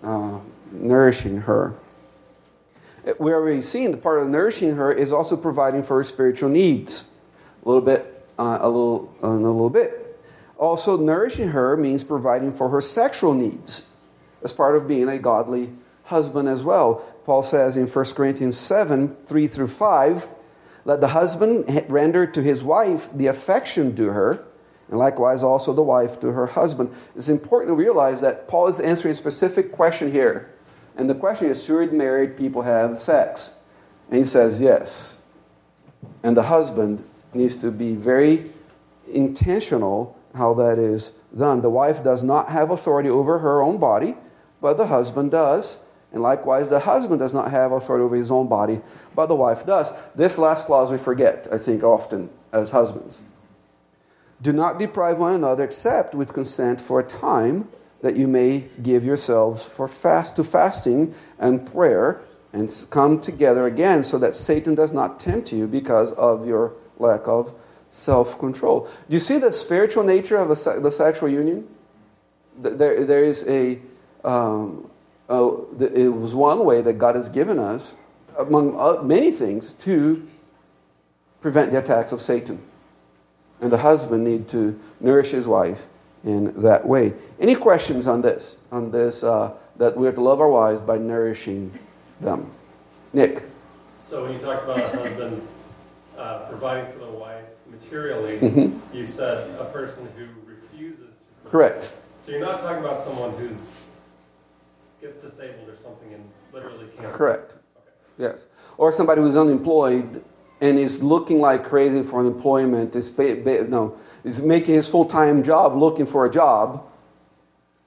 uh, 0.03 0.39
nourishing 0.71 1.37
her. 1.41 1.73
We 3.19 3.31
already 3.31 3.61
seen 3.61 3.91
the 3.91 3.97
part 3.97 4.21
of 4.21 4.27
nourishing 4.27 4.75
her 4.75 4.91
is 4.91 5.13
also 5.13 5.37
providing 5.37 5.81
for 5.81 5.97
her 5.97 6.03
spiritual 6.03 6.49
needs. 6.49 7.07
A 7.63 7.69
little 7.69 7.81
bit, 7.81 8.27
uh, 8.37 8.57
a 8.59 8.67
little, 8.67 9.15
uh, 9.23 9.27
a 9.27 9.29
little 9.29 9.69
bit. 9.69 10.01
Also, 10.57 10.97
nourishing 10.97 11.49
her 11.49 11.77
means 11.77 12.03
providing 12.03 12.51
for 12.51 12.69
her 12.69 12.81
sexual 12.81 13.33
needs 13.33 13.89
as 14.43 14.51
part 14.51 14.75
of 14.75 14.87
being 14.87 15.07
a 15.07 15.17
godly 15.17 15.69
husband 16.05 16.49
as 16.49 16.63
well. 16.63 16.95
Paul 17.25 17.43
says 17.43 17.77
in 17.77 17.87
1 17.87 18.05
Corinthians 18.13 18.57
7 18.57 19.15
3 19.25 19.47
through 19.47 19.67
5, 19.67 20.27
let 20.83 21.01
the 21.01 21.09
husband 21.09 21.85
render 21.87 22.27
to 22.27 22.41
his 22.41 22.63
wife 22.63 23.09
the 23.13 23.27
affection 23.27 23.95
due 23.95 24.09
her 24.09 24.45
and 24.89 24.99
likewise 24.99 25.43
also 25.43 25.73
the 25.73 25.81
wife 25.81 26.19
to 26.21 26.31
her 26.31 26.45
husband. 26.45 26.93
It's 27.15 27.29
important 27.29 27.69
to 27.69 27.75
realize 27.75 28.21
that 28.21 28.47
Paul 28.47 28.67
is 28.67 28.79
answering 28.79 29.13
a 29.13 29.15
specific 29.15 29.71
question 29.71 30.11
here. 30.11 30.51
And 30.95 31.09
the 31.09 31.15
question 31.15 31.49
is 31.49 31.65
should 31.65 31.91
married 31.91 32.37
people 32.37 32.61
have 32.61 32.99
sex? 32.99 33.53
And 34.09 34.17
he 34.17 34.23
says 34.23 34.61
yes. 34.61 35.19
And 36.23 36.37
the 36.37 36.43
husband 36.43 37.03
needs 37.33 37.55
to 37.57 37.71
be 37.71 37.95
very 37.95 38.45
intentional 39.11 40.17
how 40.35 40.53
that 40.55 40.77
is 40.77 41.11
done. 41.37 41.61
The 41.61 41.69
wife 41.69 42.03
does 42.03 42.23
not 42.23 42.49
have 42.49 42.69
authority 42.69 43.09
over 43.09 43.39
her 43.39 43.61
own 43.61 43.77
body, 43.77 44.15
but 44.61 44.77
the 44.77 44.87
husband 44.87 45.31
does. 45.31 45.79
And 46.11 46.21
likewise, 46.21 46.69
the 46.69 46.79
husband 46.79 47.19
does 47.19 47.33
not 47.33 47.51
have 47.51 47.71
authority 47.71 48.03
over 48.03 48.15
his 48.15 48.31
own 48.31 48.47
body, 48.47 48.81
but 49.15 49.25
the 49.25 49.35
wife 49.35 49.65
does. 49.65 49.91
This 50.15 50.37
last 50.37 50.65
clause 50.65 50.91
we 50.91 50.97
forget, 50.97 51.47
I 51.51 51.57
think, 51.57 51.83
often 51.83 52.29
as 52.53 52.69
husbands. 52.69 53.23
Do 54.41 54.51
not 54.51 54.79
deprive 54.79 55.17
one 55.17 55.33
another 55.33 55.63
except 55.63 56.13
with 56.13 56.33
consent 56.33 56.81
for 56.81 56.99
a 56.99 57.03
time 57.03 57.67
that 58.01 58.15
you 58.15 58.27
may 58.27 58.65
give 58.83 59.03
yourselves 59.03 59.65
for 59.65 59.87
fast 59.87 60.35
to 60.35 60.43
fasting 60.43 61.15
and 61.39 61.71
prayer 61.71 62.21
and 62.53 62.69
come 62.89 63.19
together 63.19 63.65
again 63.65 64.03
so 64.03 64.17
that 64.19 64.33
Satan 64.33 64.75
does 64.75 64.93
not 64.93 65.19
tempt 65.19 65.51
you 65.51 65.67
because 65.67 66.11
of 66.13 66.47
your 66.47 66.73
lack 66.97 67.27
of 67.27 67.53
self 67.89 68.37
control. 68.37 68.89
Do 69.09 69.13
you 69.13 69.19
see 69.19 69.37
the 69.37 69.51
spiritual 69.51 70.03
nature 70.03 70.37
of 70.37 70.49
the 70.49 70.91
sexual 70.91 71.29
union? 71.29 71.67
There, 72.57 73.03
there 73.05 73.23
is 73.23 73.45
a, 73.47 73.79
um, 74.23 74.89
it 75.27 76.13
was 76.13 76.35
one 76.35 76.63
way 76.63 76.81
that 76.81 76.93
God 76.93 77.15
has 77.15 77.27
given 77.27 77.57
us, 77.57 77.95
among 78.37 79.07
many 79.07 79.31
things, 79.31 79.71
to 79.73 80.27
prevent 81.41 81.71
the 81.71 81.79
attacks 81.79 82.11
of 82.11 82.21
Satan 82.21 82.61
and 83.61 83.71
the 83.71 83.77
husband 83.77 84.23
need 84.23 84.47
to 84.49 84.79
nourish 84.99 85.31
his 85.31 85.47
wife 85.47 85.87
in 86.23 86.61
that 86.61 86.85
way. 86.85 87.13
Any 87.39 87.55
questions 87.55 88.07
on 88.07 88.21
this? 88.21 88.57
On 88.71 88.91
this, 88.91 89.23
uh, 89.23 89.53
that 89.77 89.95
we 89.95 90.05
have 90.05 90.15
to 90.15 90.21
love 90.21 90.39
our 90.39 90.49
wives 90.49 90.81
by 90.81 90.97
nourishing 90.97 91.77
them. 92.21 92.51
Nick. 93.13 93.43
So 94.01 94.23
when 94.23 94.33
you 94.33 94.39
talked 94.39 94.63
about 94.63 94.79
a 94.79 94.97
husband 94.97 95.47
uh, 96.17 96.47
providing 96.49 96.91
for 96.93 96.99
the 96.99 97.11
wife 97.11 97.45
materially, 97.69 98.39
mm-hmm. 98.39 98.95
you 98.95 99.05
said 99.05 99.49
a 99.59 99.65
person 99.65 100.07
who 100.17 100.27
refuses 100.45 101.17
to. 101.17 101.49
Provide. 101.49 101.51
Correct. 101.51 101.91
So 102.19 102.31
you're 102.31 102.41
not 102.41 102.59
talking 102.59 102.83
about 102.83 102.97
someone 102.97 103.31
who's 103.37 103.75
gets 105.01 105.17
disabled 105.17 105.69
or 105.69 105.75
something 105.75 106.13
and 106.13 106.23
literally 106.51 106.87
can't. 106.97 107.13
Correct. 107.13 107.51
Okay. 107.51 107.89
Yes. 108.17 108.47
Or 108.77 108.91
somebody 108.91 109.21
who's 109.21 109.35
unemployed 109.35 110.23
and 110.65 110.79
is 110.79 111.03
looking 111.03 111.39
like 111.39 111.63
crazy 111.63 112.01
for 112.01 112.25
employment, 112.25 112.95
is, 112.95 113.09
pay, 113.09 113.35
no, 113.69 113.97
is 114.23 114.41
making 114.41 114.73
his 114.73 114.89
full 114.89 115.05
time 115.05 115.43
job 115.43 115.75
looking 115.75 116.07
for 116.07 116.25
a 116.25 116.31
job, 116.31 116.83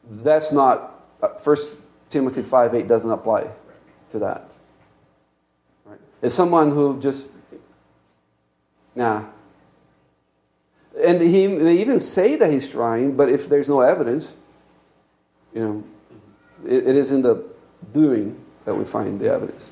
that's 0.09 0.53
not, 0.53 1.03
uh, 1.21 1.29
1 1.29 1.57
Timothy 2.09 2.43
5 2.43 2.75
8 2.75 2.87
doesn't 2.87 3.11
apply 3.11 3.49
to 4.13 4.21
that. 4.21 4.45
Right? 5.85 5.99
It's 6.23 6.35
someone 6.35 6.71
who 6.71 7.01
just, 7.01 7.29
nah. 8.95 9.25
And 11.05 11.21
he, 11.21 11.47
they 11.47 11.79
even 11.79 11.99
say 11.99 12.37
that 12.37 12.51
he's 12.51 12.69
trying, 12.69 13.17
but 13.17 13.29
if 13.29 13.49
there's 13.49 13.69
no 13.69 13.81
evidence, 13.81 14.37
you 15.53 15.61
know, 15.61 15.85
it, 16.65 16.87
it 16.87 16.97
is 16.97 17.11
in 17.11 17.23
the 17.23 17.45
doing 17.93 18.41
that 18.65 18.75
we 18.75 18.85
find 18.85 19.19
the 19.21 19.31
evidence. 19.31 19.71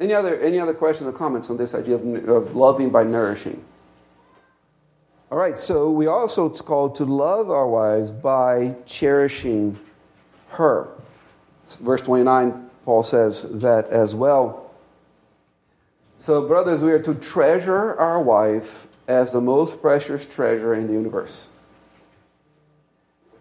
Any 0.00 0.12
other, 0.12 0.38
any 0.40 0.60
other 0.60 0.74
questions 0.74 1.08
or 1.08 1.12
comments 1.12 1.48
on 1.48 1.56
this 1.56 1.74
idea 1.74 1.94
of, 1.94 2.28
of 2.28 2.56
loving 2.56 2.90
by 2.90 3.04
nourishing? 3.04 3.64
All 5.30 5.38
right, 5.38 5.58
so 5.58 5.90
we 5.90 6.06
also 6.06 6.48
called 6.48 6.94
to 6.96 7.04
love 7.04 7.50
our 7.50 7.66
wives 7.66 8.12
by 8.12 8.76
cherishing 8.86 9.78
her. 10.50 10.88
Verse 11.80 12.02
29, 12.02 12.70
Paul 12.84 13.02
says 13.02 13.42
that 13.60 13.88
as 13.88 14.14
well. 14.14 14.70
So, 16.18 16.46
brothers, 16.46 16.82
we 16.82 16.92
are 16.92 17.02
to 17.02 17.14
treasure 17.14 17.94
our 17.96 18.22
wife 18.22 18.88
as 19.08 19.32
the 19.32 19.40
most 19.40 19.82
precious 19.82 20.26
treasure 20.26 20.74
in 20.74 20.86
the 20.86 20.92
universe. 20.92 21.48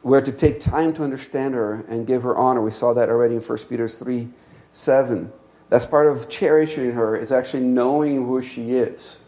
We're 0.04 0.22
to 0.22 0.32
take 0.32 0.60
time 0.60 0.94
to 0.96 1.04
understand 1.04 1.54
her 1.54 1.86
and 1.88 2.06
give 2.06 2.24
her 2.24 2.36
honor. 2.36 2.62
We 2.62 2.72
saw 2.72 2.94
that 2.94 3.10
already 3.10 3.36
in 3.36 3.42
1 3.42 3.58
Peter 3.70 3.88
3 3.88 4.28
7. 4.72 5.32
That's 5.70 5.86
part 5.86 6.08
of 6.08 6.30
cherishing 6.30 6.92
her, 6.92 7.16
is 7.16 7.32
actually 7.32 7.64
knowing 7.64 8.26
who 8.26 8.42
she 8.42 8.74
is. 8.74 9.20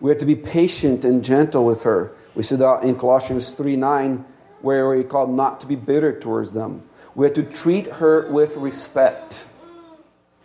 We 0.00 0.10
have 0.10 0.18
to 0.18 0.26
be 0.26 0.36
patient 0.36 1.04
and 1.04 1.24
gentle 1.24 1.64
with 1.64 1.82
her. 1.84 2.12
We 2.34 2.42
see 2.42 2.56
that 2.56 2.84
in 2.84 2.96
Colossians 2.96 3.52
3 3.52 3.76
9, 3.76 4.24
where 4.60 4.88
we're 4.88 5.02
called 5.02 5.30
not 5.30 5.60
to 5.60 5.66
be 5.66 5.76
bitter 5.76 6.18
towards 6.18 6.52
them. 6.52 6.82
We 7.14 7.26
have 7.26 7.34
to 7.34 7.42
treat 7.42 7.86
her 7.86 8.28
with 8.30 8.56
respect. 8.56 9.46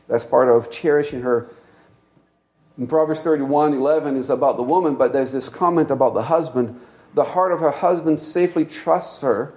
That's 0.08 0.26
part 0.26 0.50
of 0.50 0.72
cherishing 0.72 1.22
her. 1.22 1.50
In 2.78 2.88
Proverbs 2.88 3.20
31 3.20 3.74
11 3.74 4.16
is 4.16 4.30
about 4.30 4.58
the 4.58 4.64
woman, 4.64 4.96
but 4.96 5.14
there's 5.14 5.32
this 5.32 5.50
comment 5.50 5.92
about 5.92 6.14
the 6.14 6.24
husband. 6.24 6.80
The 7.14 7.24
heart 7.24 7.52
of 7.52 7.60
her 7.60 7.72
husband 7.72 8.20
safely 8.20 8.66
trusts 8.66 9.22
her, 9.22 9.54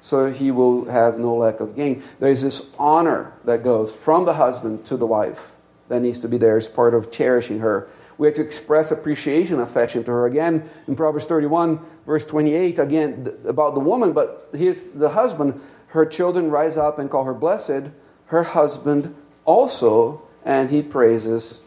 so 0.00 0.32
he 0.32 0.50
will 0.50 0.84
have 0.90 1.18
no 1.18 1.34
lack 1.34 1.60
of 1.60 1.74
gain. 1.74 2.02
There's 2.20 2.42
this 2.42 2.70
honor 2.78 3.32
that 3.44 3.64
goes 3.64 3.94
from 3.94 4.24
the 4.24 4.34
husband 4.34 4.84
to 4.86 4.96
the 4.96 5.06
wife 5.06 5.52
that 5.88 6.00
needs 6.00 6.20
to 6.20 6.28
be 6.28 6.38
there 6.38 6.56
as 6.56 6.68
part 6.68 6.94
of 6.94 7.10
cherishing 7.10 7.60
her. 7.60 7.88
We 8.18 8.26
have 8.26 8.36
to 8.36 8.42
express 8.42 8.90
appreciation, 8.90 9.60
affection 9.60 10.04
to 10.04 10.10
her. 10.10 10.26
Again, 10.26 10.68
in 10.88 10.96
Proverbs 10.96 11.26
31, 11.26 11.80
verse 12.06 12.24
28, 12.24 12.78
again, 12.78 13.32
about 13.46 13.74
the 13.74 13.80
woman, 13.80 14.12
but 14.12 14.48
his, 14.52 14.92
the 14.92 15.10
husband, 15.10 15.60
her 15.88 16.06
children 16.06 16.50
rise 16.50 16.76
up 16.76 16.98
and 16.98 17.10
call 17.10 17.24
her 17.24 17.34
blessed, 17.34 17.90
her 18.26 18.42
husband 18.42 19.14
also, 19.44 20.22
and 20.44 20.70
he 20.70 20.82
praises 20.82 21.62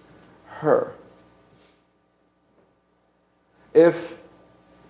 her. 0.46 0.94
If 3.74 4.18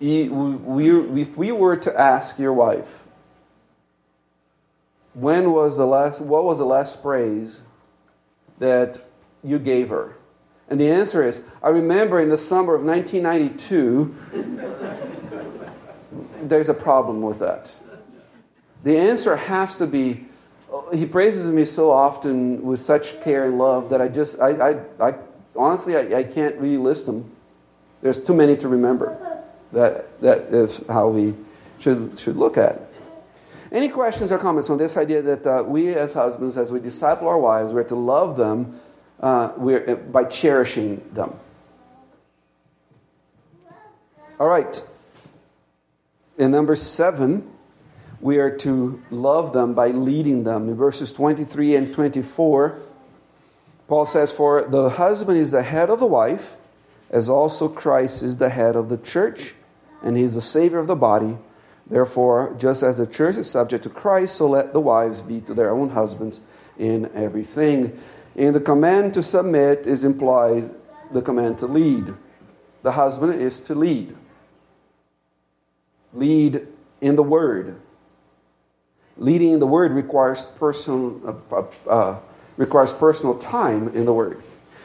we 0.00 0.28
were 0.28 1.76
to 1.76 2.00
ask 2.00 2.38
your 2.38 2.54
wife, 2.54 2.99
when 5.20 5.52
was 5.52 5.76
the 5.76 5.86
last, 5.86 6.20
what 6.20 6.44
was 6.44 6.58
the 6.58 6.64
last 6.64 7.02
praise 7.02 7.60
that 8.58 9.00
you 9.42 9.58
gave 9.58 9.88
her? 9.90 10.16
And 10.68 10.80
the 10.80 10.90
answer 10.90 11.22
is 11.22 11.42
I 11.62 11.70
remember 11.70 12.20
in 12.20 12.28
the 12.28 12.38
summer 12.38 12.74
of 12.74 12.84
1992, 12.84 14.14
there's 16.42 16.68
a 16.68 16.74
problem 16.74 17.22
with 17.22 17.40
that. 17.40 17.72
The 18.82 18.96
answer 18.96 19.36
has 19.36 19.76
to 19.78 19.86
be 19.86 20.26
he 20.94 21.06
praises 21.06 21.50
me 21.50 21.64
so 21.64 21.90
often 21.90 22.62
with 22.62 22.80
such 22.80 23.20
care 23.22 23.44
and 23.44 23.58
love 23.58 23.90
that 23.90 24.00
I 24.00 24.08
just, 24.08 24.40
I, 24.40 24.70
I, 24.70 25.08
I 25.08 25.14
honestly, 25.56 25.96
I, 25.96 26.18
I 26.18 26.22
can't 26.24 26.56
really 26.56 26.76
list 26.76 27.06
them. 27.06 27.30
There's 28.02 28.22
too 28.22 28.34
many 28.34 28.56
to 28.58 28.68
remember. 28.68 29.42
That, 29.72 30.20
that 30.20 30.38
is 30.52 30.84
how 30.88 31.08
we 31.08 31.34
should, 31.78 32.18
should 32.18 32.36
look 32.36 32.56
at 32.56 32.76
it. 32.76 32.89
Any 33.72 33.88
questions 33.88 34.32
or 34.32 34.38
comments 34.38 34.68
on 34.68 34.78
this 34.78 34.96
idea 34.96 35.22
that 35.22 35.46
uh, 35.46 35.62
we 35.64 35.94
as 35.94 36.12
husbands, 36.12 36.56
as 36.56 36.72
we 36.72 36.80
disciple 36.80 37.28
our 37.28 37.38
wives, 37.38 37.72
we're 37.72 37.84
to 37.84 37.94
love 37.94 38.36
them 38.36 38.80
uh, 39.20 39.52
we're, 39.56 39.88
uh, 39.88 39.94
by 39.94 40.24
cherishing 40.24 41.02
them. 41.12 41.38
All 44.38 44.48
right. 44.48 44.82
In 46.38 46.50
number 46.50 46.74
seven, 46.74 47.48
we 48.20 48.38
are 48.38 48.56
to 48.58 49.02
love 49.10 49.52
them 49.52 49.74
by 49.74 49.88
leading 49.88 50.44
them. 50.44 50.68
In 50.68 50.74
verses 50.74 51.12
23 51.12 51.76
and 51.76 51.94
24, 51.94 52.78
Paul 53.86 54.06
says, 54.06 54.32
For 54.32 54.62
the 54.62 54.90
husband 54.90 55.38
is 55.38 55.52
the 55.52 55.62
head 55.62 55.90
of 55.90 56.00
the 56.00 56.06
wife, 56.06 56.56
as 57.10 57.28
also 57.28 57.68
Christ 57.68 58.22
is 58.22 58.38
the 58.38 58.48
head 58.48 58.74
of 58.74 58.88
the 58.88 58.98
church, 58.98 59.54
and 60.02 60.16
he 60.16 60.22
is 60.22 60.34
the 60.34 60.40
Savior 60.40 60.78
of 60.78 60.86
the 60.86 60.96
body. 60.96 61.36
Therefore, 61.90 62.54
just 62.56 62.84
as 62.84 62.98
the 62.98 63.06
church 63.06 63.36
is 63.36 63.50
subject 63.50 63.82
to 63.82 63.90
Christ, 63.90 64.36
so 64.36 64.48
let 64.48 64.72
the 64.72 64.80
wives 64.80 65.22
be 65.22 65.40
to 65.42 65.52
their 65.52 65.72
own 65.72 65.90
husbands 65.90 66.40
in 66.78 67.10
everything. 67.14 67.98
In 68.36 68.54
the 68.54 68.60
command 68.60 69.12
to 69.14 69.22
submit 69.24 69.86
is 69.86 70.04
implied 70.04 70.70
the 71.12 71.20
command 71.20 71.58
to 71.58 71.66
lead. 71.66 72.14
The 72.82 72.92
husband 72.92 73.42
is 73.42 73.58
to 73.60 73.74
lead. 73.74 74.16
Lead 76.14 76.66
in 77.00 77.16
the 77.16 77.24
word. 77.24 77.80
Leading 79.16 79.52
in 79.54 79.58
the 79.58 79.66
word 79.66 79.90
requires 79.90 80.44
personal, 80.44 81.20
uh, 81.52 81.56
uh, 81.56 81.88
uh, 81.88 82.18
requires 82.56 82.92
personal 82.92 83.36
time 83.36 83.88
in 83.88 84.04
the 84.04 84.12
word. 84.12 84.40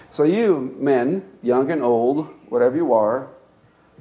So, 0.09 0.23
you 0.23 0.75
men, 0.79 1.23
young 1.43 1.69
and 1.71 1.83
old, 1.83 2.27
whatever 2.49 2.75
you 2.75 2.93
are, 2.93 3.27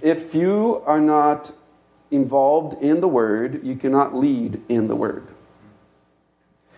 if 0.01 0.35
you 0.35 0.83
are 0.87 1.01
not 1.01 1.53
involved 2.11 2.83
in 2.83 3.01
the 3.01 3.09
word, 3.09 3.65
you 3.65 3.77
cannot 3.77 4.15
lead 4.15 4.61
in 4.69 4.89
the 4.89 4.97
word. 4.97 5.27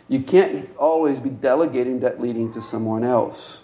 You 0.09 0.21
can't 0.21 0.69
always 0.79 1.19
be 1.19 1.31
delegating 1.31 2.01
that 2.01 2.21
leading 2.21 2.53
to 2.53 2.63
someone 2.63 3.03
else. 3.03 3.63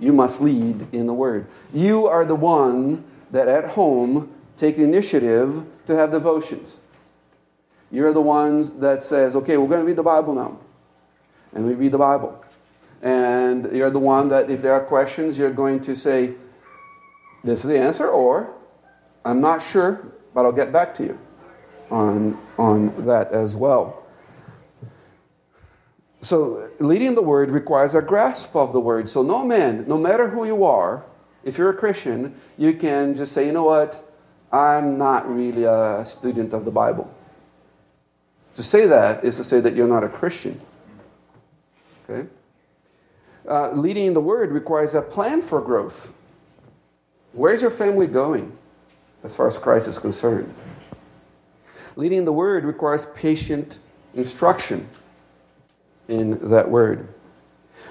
You 0.00 0.12
must 0.12 0.40
lead 0.40 0.86
in 0.92 1.06
the 1.06 1.12
Word. 1.12 1.46
You 1.72 2.06
are 2.06 2.24
the 2.24 2.34
one 2.34 3.04
that 3.30 3.48
at 3.48 3.70
home 3.70 4.32
take 4.56 4.76
the 4.76 4.84
initiative 4.84 5.64
to 5.86 5.96
have 5.96 6.10
devotions. 6.10 6.80
You're 7.90 8.12
the 8.12 8.20
ones 8.20 8.70
that 8.78 9.02
says, 9.02 9.34
okay, 9.34 9.56
we're 9.56 9.68
going 9.68 9.80
to 9.80 9.86
read 9.86 9.96
the 9.96 10.02
Bible 10.02 10.34
now. 10.34 10.58
And 11.52 11.66
we 11.66 11.74
read 11.74 11.92
the 11.92 11.98
Bible. 11.98 12.44
And 13.00 13.72
you're 13.72 13.90
the 13.90 13.98
one 13.98 14.28
that 14.28 14.50
if 14.50 14.60
there 14.60 14.72
are 14.72 14.84
questions, 14.84 15.38
you're 15.38 15.52
going 15.52 15.80
to 15.80 15.96
say, 15.96 16.34
this 17.44 17.60
is 17.64 17.70
the 17.70 17.78
answer, 17.78 18.08
or 18.08 18.52
I'm 19.24 19.40
not 19.40 19.62
sure, 19.62 20.12
but 20.34 20.44
I'll 20.44 20.52
get 20.52 20.72
back 20.72 20.94
to 20.94 21.04
you 21.04 21.18
on, 21.90 22.38
on 22.58 23.06
that 23.06 23.32
as 23.32 23.56
well. 23.56 24.02
So, 26.20 26.68
leading 26.80 27.14
the 27.14 27.22
word 27.22 27.50
requires 27.50 27.94
a 27.94 28.02
grasp 28.02 28.56
of 28.56 28.72
the 28.72 28.80
word. 28.80 29.08
So, 29.08 29.22
no 29.22 29.44
man, 29.44 29.86
no 29.86 29.96
matter 29.96 30.28
who 30.28 30.44
you 30.44 30.64
are, 30.64 31.04
if 31.44 31.58
you're 31.58 31.70
a 31.70 31.74
Christian, 31.74 32.34
you 32.56 32.74
can 32.74 33.14
just 33.14 33.32
say, 33.32 33.46
you 33.46 33.52
know 33.52 33.64
what, 33.64 34.04
I'm 34.50 34.98
not 34.98 35.32
really 35.32 35.64
a 35.64 36.04
student 36.04 36.52
of 36.52 36.64
the 36.64 36.72
Bible. 36.72 37.14
To 38.56 38.62
say 38.64 38.86
that 38.86 39.24
is 39.24 39.36
to 39.36 39.44
say 39.44 39.60
that 39.60 39.76
you're 39.76 39.86
not 39.86 40.02
a 40.02 40.08
Christian. 40.08 40.60
Okay? 42.10 42.28
Uh, 43.46 43.70
leading 43.72 44.12
the 44.12 44.20
word 44.20 44.50
requires 44.50 44.96
a 44.96 45.02
plan 45.02 45.40
for 45.40 45.60
growth. 45.60 46.12
Where's 47.32 47.62
your 47.62 47.70
family 47.70 48.08
going 48.08 48.57
as 49.22 49.34
far 49.34 49.48
as 49.48 49.58
Christ 49.58 49.88
is 49.88 49.98
concerned? 49.98 50.54
Leading 51.96 52.24
the 52.24 52.32
word 52.32 52.64
requires 52.64 53.06
patient 53.16 53.78
instruction 54.14 54.88
in 56.06 56.50
that 56.50 56.70
word. 56.70 57.08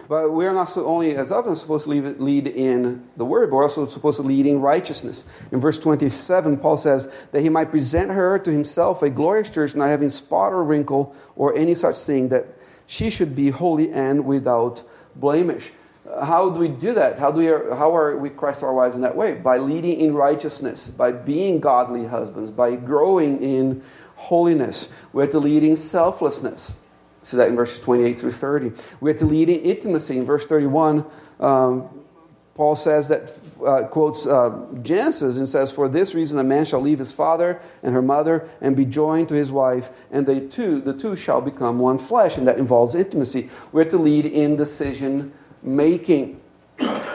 But 0.10 0.32
we 0.32 0.46
are 0.46 0.54
not 0.54 0.70
so 0.70 0.86
only 0.86 1.16
as 1.18 1.34
often 1.34 1.54
supposed 1.58 1.84
to 1.84 1.90
lead 1.92 2.48
in 2.48 3.04
the 3.18 3.26
word, 3.26 3.50
but 3.50 3.58
we're 3.58 3.64
also 3.64 3.86
supposed 3.88 4.16
to 4.16 4.24
lead 4.24 4.46
in 4.46 4.62
righteousness. 4.62 5.26
In 5.52 5.60
verse 5.60 5.78
27, 5.78 6.58
Paul 6.58 6.78
says 6.78 7.10
that 7.34 7.42
he 7.42 7.50
might 7.50 7.72
present 7.72 8.12
her 8.12 8.40
to 8.40 8.50
himself 8.50 9.02
a 9.02 9.10
glorious 9.10 9.50
church, 9.50 9.76
not 9.76 9.90
having 9.90 10.10
spot 10.10 10.54
or 10.54 10.64
wrinkle 10.64 11.14
or 11.36 11.54
any 11.58 11.74
such 11.74 11.98
thing, 11.98 12.30
that 12.30 12.46
she 12.86 13.10
should 13.10 13.36
be 13.36 13.50
holy 13.50 13.92
and 13.92 14.26
without 14.26 14.82
blemish. 15.14 15.72
How 16.24 16.50
do 16.50 16.60
we 16.60 16.68
do 16.68 16.94
that? 16.94 17.20
How, 17.20 17.32
do 17.32 17.40
we, 17.40 17.46
how 17.76 17.96
are 17.96 18.16
we 18.18 18.30
Christ 18.30 18.64
our 18.64 18.74
wives 18.74 18.96
in 18.96 19.02
that 19.02 19.16
way? 19.16 19.36
By 19.36 19.58
leading 19.58 20.00
in 20.00 20.14
righteousness, 20.14 20.88
by 20.90 21.12
being 21.12 21.60
godly 21.60 22.06
husbands, 22.06 22.50
by 22.50 22.76
growing 22.76 23.44
in 23.44 23.84
holiness. 24.16 24.90
We 25.14 25.22
have 25.22 25.32
to 25.32 25.40
lead 25.40 25.64
in 25.64 25.76
selflessness 25.76 26.82
See 27.28 27.36
that 27.36 27.50
in 27.50 27.58
verses 27.58 27.84
28 27.84 28.14
through 28.14 28.32
30. 28.32 28.72
We 29.02 29.10
have 29.10 29.20
to 29.20 29.26
lead 29.26 29.50
in 29.50 29.60
intimacy. 29.60 30.18
In 30.18 30.24
verse 30.24 30.46
31, 30.46 31.04
um, 31.42 31.90
Paul 32.56 32.78
says 32.78 33.10
that, 33.10 33.38
uh, 33.66 33.86
quotes 33.88 34.26
uh, 34.26 34.66
Genesis 34.82 35.38
and 35.38 35.48
says, 35.48 35.70
For 35.70 35.90
this 35.90 36.16
reason 36.16 36.40
a 36.40 36.44
man 36.46 36.64
shall 36.64 36.80
leave 36.80 37.00
his 37.00 37.12
father 37.12 37.60
and 37.84 37.94
her 37.94 38.02
mother 38.02 38.50
and 38.62 38.78
be 38.78 38.86
joined 38.86 39.28
to 39.28 39.36
his 39.36 39.52
wife, 39.52 39.90
and 40.10 40.26
they 40.26 40.40
two, 40.40 40.80
the 40.80 40.94
two 40.94 41.18
shall 41.18 41.42
become 41.42 41.80
one 41.80 41.98
flesh. 41.98 42.38
And 42.38 42.48
that 42.48 42.60
involves 42.60 42.96
intimacy. 42.96 43.50
We 43.74 43.82
have 43.82 43.92
to 43.92 43.98
lead 43.98 44.26
in 44.26 44.56
decision 44.56 45.34
making. 45.62 46.40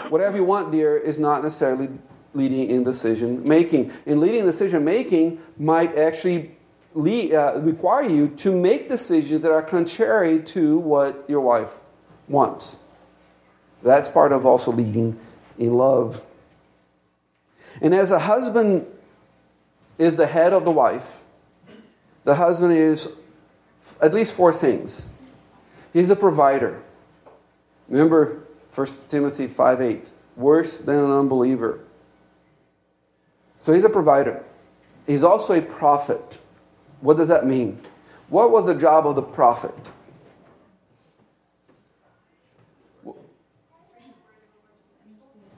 Whatever 0.09 0.37
you 0.37 0.45
want, 0.45 0.73
dear, 0.73 0.97
is 0.97 1.19
not 1.19 1.43
necessarily 1.43 1.89
leading 2.35 2.71
in 2.71 2.85
decision 2.85 3.47
making. 3.47 3.93
In 4.07 4.21
leading 4.21 4.41
in 4.41 4.47
decision 4.47 4.85
making 4.85 5.41
might 5.59 5.97
actually 5.97 6.53
lead, 6.95 7.35
uh, 7.35 7.61
require 7.63 8.09
you 8.09 8.29
to 8.29 8.55
make 8.55 8.89
decisions 8.89 9.41
that 9.43 9.53
are 9.53 9.63
contrary 9.63 10.43
to 10.43 10.79
what 10.79 11.25
your 11.29 11.41
wife 11.41 11.71
wants. 12.29 12.79
That's 13.83 14.09
part 14.09 14.33
of 14.33 14.47
also 14.47 14.73
leading 14.73 15.19
in 15.59 15.75
love. 15.75 16.23
And 17.81 17.95
as 17.95 18.11
a 18.11 18.19
husband 18.19 18.87
is 19.99 20.17
the 20.17 20.27
head 20.27 20.53
of 20.53 20.65
the 20.65 20.71
wife, 20.71 21.21
the 22.25 22.37
husband 22.37 22.75
is 22.75 23.09
at 24.01 24.15
least 24.15 24.35
four 24.35 24.53
things. 24.53 25.09
He's 25.93 26.11
a 26.11 26.17
provider. 26.17 26.81
Remember 27.93 28.43
1 28.75 28.87
Timothy 29.11 29.47
5 29.47 29.83
8, 29.83 30.11
worse 30.37 30.81
than 30.81 30.97
an 30.97 31.11
unbeliever. 31.11 31.81
So 33.61 33.75
he's 33.75 33.85
a 33.85 33.91
provider. 33.91 34.43
He's 35.07 35.23
also 35.23 35.53
a 35.53 35.61
prophet. 35.61 36.41
What 37.03 37.19
does 37.19 37.29
that 37.29 37.45
mean? 37.47 37.83
What 38.31 38.51
was 38.51 38.65
the 38.65 38.75
job 38.75 39.07
of 39.07 39.15
the 39.15 39.23
prophet? 39.23 39.91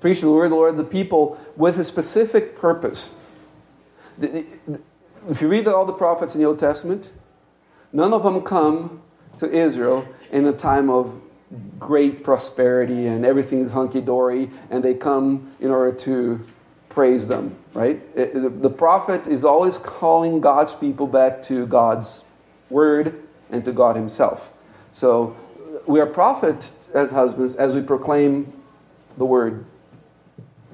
Preach 0.01 0.20
the 0.20 0.31
word 0.31 0.47
of 0.47 0.51
the 0.51 0.57
Lord 0.57 0.77
to 0.77 0.83
the 0.83 0.88
people 0.88 1.40
with 1.57 1.79
a 1.79 1.85
specific 1.85 2.59
purpose. 2.59 3.14
If 4.20 5.40
you 5.40 5.47
read 5.47 5.68
all 5.68 5.87
the 5.87 5.92
prophets 5.92 6.35
in 6.35 6.40
the 6.40 6.49
Old 6.49 6.59
Testament, 6.59 7.12
none 7.92 8.12
of 8.12 8.25
them 8.25 8.40
come 8.40 9.03
to 9.38 9.49
Israel 9.49 10.09
in 10.33 10.44
a 10.47 10.53
time 10.53 10.90
of 10.90 11.20
great 11.79 12.25
prosperity 12.25 13.07
and 13.07 13.25
everything's 13.25 13.71
hunky 13.71 14.01
dory, 14.01 14.51
and 14.71 14.85
they 14.85 14.95
come 14.95 15.53
in 15.61 15.71
order 15.71 15.97
to 15.99 16.45
praise 16.88 17.27
them, 17.27 17.57
right? 17.73 18.01
It, 18.14 18.62
the 18.62 18.71
prophet 18.71 19.27
is 19.27 19.45
always 19.45 19.79
calling 19.79 20.40
God's 20.40 20.75
people 20.75 21.07
back 21.07 21.43
to 21.45 21.67
God's 21.67 22.25
word 22.71 23.14
and 23.51 23.64
to 23.64 23.73
God 23.73 23.97
Himself. 23.97 24.53
So 24.93 25.37
we 25.87 26.01
are 26.01 26.07
prophets 26.07 26.73
as 26.95 27.11
husbands 27.11 27.57
as 27.57 27.75
we 27.75 27.83
proclaim 27.83 28.53
the 29.17 29.25
word. 29.25 29.67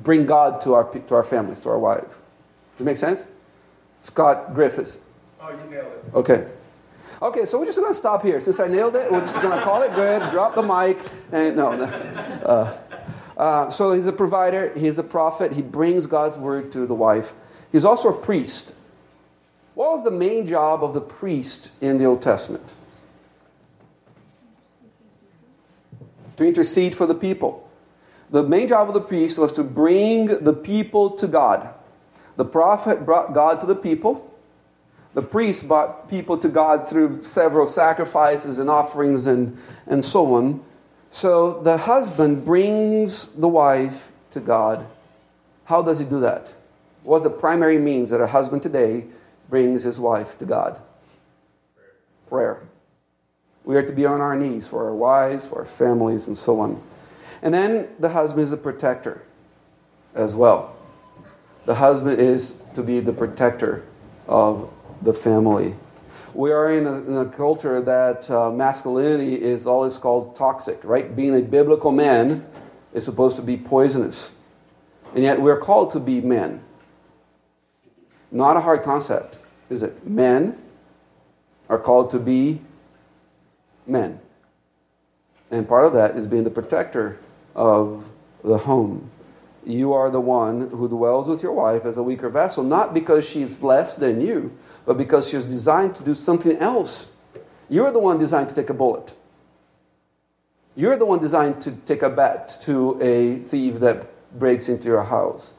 Bring 0.03 0.27
God 0.27 0.61
to 0.63 0.75
our, 0.75 0.85
to 0.93 1.15
our 1.15 1.25
families, 1.25 1.59
to 1.61 1.71
our 1.71 1.79
wives. 1.79 2.09
Does 2.09 2.81
it 2.81 2.85
make 2.85 2.97
sense? 2.97 3.27
Scott 4.03 4.55
Griffiths. 4.55 4.99
Oh, 5.41 5.51
you 5.51 5.71
nailed 5.71 5.87
it. 5.87 6.15
Okay. 6.15 6.49
Okay, 7.23 7.45
so 7.45 7.59
we're 7.59 7.67
just 7.67 7.77
going 7.77 7.91
to 7.91 7.99
stop 7.99 8.23
here. 8.23 8.41
Since 8.41 8.61
I 8.61 8.69
nailed 8.69 8.97
it, 8.97 9.13
we're 9.13 9.21
just 9.21 9.43
going 9.43 9.57
to 9.57 9.63
call 9.63 9.83
it 9.83 9.95
good, 9.95 10.31
drop 10.31 10.55
the 10.55 10.63
mic, 10.63 10.99
and 11.31 11.55
no. 11.55 11.77
no. 11.77 11.85
Uh, 11.85 12.79
uh, 13.37 13.71
so 13.71 13.93
he's 13.93 14.07
a 14.07 14.13
provider, 14.13 14.73
he's 14.79 14.99
a 14.99 15.03
prophet, 15.03 15.53
he 15.53 15.61
brings 15.61 16.07
God's 16.07 16.39
word 16.39 16.73
to 16.73 16.87
the 16.87 16.95
wife. 16.95 17.35
He's 17.73 17.85
also 17.85 18.09
a 18.09 18.19
priest. 18.19 18.75
What 19.75 19.93
was 19.93 20.03
the 20.03 20.11
main 20.11 20.47
job 20.47 20.83
of 20.83 20.95
the 20.95 21.01
priest 21.03 21.73
in 21.83 21.99
the 21.99 22.07
Old 22.07 22.23
Testament? 22.23 22.73
To 26.39 26.47
intercede 26.47 26.95
for 26.95 27.07
the 27.07 27.15
people. 27.15 27.71
The 28.31 28.43
main 28.43 28.67
job 28.67 28.89
of 28.89 28.95
the 28.95 29.01
priest 29.01 29.37
was 29.37 29.53
to 29.53 29.63
bring 29.63 30.27
the 30.27 30.55
people 30.55 31.11
to 31.19 31.27
God. 31.27 31.69
The 32.37 32.47
prophet 32.47 33.05
brought 33.05 33.35
God 33.35 33.61
to 33.61 33.67
the 33.67 33.77
people. 33.77 34.30
The 35.15 35.23
priest 35.23 35.67
brought 35.67 36.09
people 36.09 36.39
to 36.39 36.49
God 36.49 36.89
through 36.89 37.25
several 37.25 37.67
sacrifices 37.67 38.59
and 38.59 38.71
offerings 38.71 39.27
and, 39.27 39.59
and 39.87 40.05
so 40.05 40.35
on. 40.35 40.63
So 41.11 41.61
the 41.63 41.77
husband 41.77 42.45
brings 42.45 43.27
the 43.29 43.49
wife 43.49 44.13
to 44.31 44.41
God. 44.41 44.87
How 45.65 45.83
does 45.83 45.99
he 45.99 46.05
do 46.05 46.21
that? 46.21 46.55
What's 47.03 47.25
the 47.25 47.31
primary 47.31 47.79
means 47.79 48.11
that 48.11 48.21
a 48.21 48.27
husband 48.27 48.63
today 48.63 49.05
brings 49.49 49.83
his 49.83 49.99
wife 49.99 50.39
to 50.39 50.45
God? 50.45 50.79
Prayer. 52.29 52.63
We 53.65 53.77
are 53.77 53.83
to 53.83 53.93
be 53.93 54.07
on 54.07 54.21
our 54.21 54.37
knees 54.37 54.69
for 54.69 54.85
our 54.85 54.95
wives, 54.95 55.49
for 55.49 55.59
our 55.59 55.65
families, 55.65 56.29
and 56.29 56.37
so 56.37 56.61
on. 56.61 56.81
And 57.43 57.53
then 57.53 57.89
the 57.99 58.11
husband 58.11 58.43
is 58.43 58.53
a 58.53 58.57
protector 58.57 59.23
as 60.15 60.37
well. 60.37 60.77
The 61.67 61.75
husband 61.75 62.21
is 62.21 62.55
to 62.75 62.83
be 62.83 63.01
the 63.01 63.13
protector 63.13 63.85
of 64.29 64.73
the 65.03 65.15
family. 65.15 65.75
We 66.35 66.53
are 66.53 66.71
in 66.71 66.87
a, 66.87 66.95
in 67.03 67.17
a 67.17 67.27
culture 67.27 67.81
that 67.81 68.31
uh, 68.31 68.51
masculinity 68.53 69.41
is 69.41 69.67
always 69.67 69.99
called 69.99 70.37
toxic, 70.37 70.79
right? 70.85 71.15
Being 71.15 71.35
a 71.35 71.43
biblical 71.43 71.91
man 71.91 72.47
is 72.93 73.05
supposed 73.05 73.37
to 73.37 73.43
be 73.43 73.57
poisonous. 73.57 74.33
And 75.15 75.25
yet 75.25 75.41
we're 75.41 75.59
called 75.59 75.91
to 75.93 76.01
be 76.01 76.21
men. 76.21 76.63
Not 78.31 78.57
a 78.57 78.61
hard 78.61 78.85
concept, 78.85 79.39
is 79.69 79.83
it? 79.83 80.07
Men 80.07 80.57
are 81.69 81.79
called 81.79 82.11
to 82.13 82.19
be 82.19 82.61
men. 83.87 84.21
And 85.51 85.69
part 85.69 85.85
of 85.85 85.93
that 85.95 86.17
is 86.17 86.29
being 86.29 86.45
the 86.45 86.51
protector 86.51 87.19
of 87.57 88.09
the 88.45 88.59
home. 88.59 89.11
You 89.67 89.93
are 89.93 90.11
the 90.11 90.21
one 90.21 90.71
who 90.71 90.89
dwells 90.89 91.29
with 91.29 91.43
your 91.43 91.53
wife 91.53 91.85
as 91.85 91.97
a 91.97 92.03
weaker 92.03 92.29
vessel, 92.29 92.63
not 92.63 92.95
because 92.95 93.29
she's 93.29 93.63
less 93.63 93.95
than 93.95 94.21
you, 94.21 94.57
but 94.87 94.99
because 94.99 95.29
she's 95.29 95.45
designed 95.45 95.95
to 95.97 96.03
do 96.03 96.15
something 96.15 96.57
else. 96.59 97.13
You're 97.69 97.93
the 97.93 97.99
one 97.99 98.19
designed 98.19 98.49
to 98.49 98.55
take 98.55 98.71
a 98.71 98.75
bullet. 98.75 99.15
You're 100.77 100.97
the 100.97 101.07
one 101.07 101.21
designed 101.21 101.61
to 101.63 101.73
take 101.73 102.03
a 102.03 102.11
bat 102.11 102.57
to 102.63 103.01
a 103.03 103.37
thief 103.39 103.81
that 103.81 104.07
breaks 104.39 104.69
into 104.69 104.89
your 104.89 105.03
house. 105.03 105.53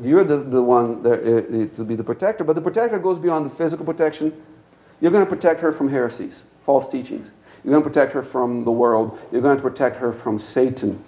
You're 0.00 0.24
the, 0.24 0.38
the 0.38 0.62
one 0.62 1.02
that, 1.02 1.20
uh, 1.20 1.76
to 1.76 1.84
be 1.84 1.94
the 1.94 2.04
protector, 2.04 2.44
but 2.44 2.54
the 2.54 2.62
protector 2.62 2.98
goes 2.98 3.18
beyond 3.18 3.46
the 3.46 3.50
physical 3.50 3.84
protection. 3.84 4.32
You're 5.00 5.10
going 5.10 5.24
to 5.24 5.30
protect 5.30 5.60
her 5.60 5.72
from 5.72 5.88
heresies, 5.88 6.44
false 6.64 6.88
teachings. 6.88 7.30
You're 7.62 7.72
going 7.72 7.82
to 7.82 7.88
protect 7.88 8.12
her 8.12 8.22
from 8.22 8.64
the 8.64 8.70
world. 8.70 9.18
You're 9.30 9.42
going 9.42 9.56
to 9.56 9.62
protect 9.62 9.96
her 9.96 10.12
from 10.12 10.38
Satan 10.38 11.02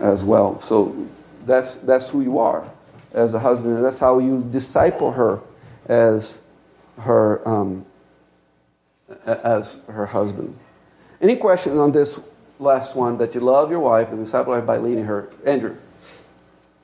as 0.00 0.24
well. 0.24 0.60
So 0.60 1.08
that's, 1.46 1.76
that's 1.76 2.08
who 2.08 2.22
you 2.22 2.38
are 2.38 2.68
as 3.12 3.34
a 3.34 3.38
husband. 3.38 3.84
that's 3.84 3.98
how 3.98 4.18
you 4.18 4.46
disciple 4.50 5.12
her 5.12 5.40
as 5.88 6.40
her, 7.00 7.46
um, 7.48 7.84
as 9.24 9.80
her 9.88 10.06
husband. 10.06 10.56
Any 11.20 11.36
questions 11.36 11.76
on 11.78 11.92
this 11.92 12.20
last 12.58 12.94
one 12.94 13.18
that 13.18 13.34
you 13.34 13.40
love 13.40 13.70
your 13.70 13.80
wife 13.80 14.10
and 14.10 14.18
disciple 14.18 14.52
her 14.54 14.60
by 14.60 14.76
leading 14.78 15.04
her? 15.04 15.30
Andrew. 15.44 15.76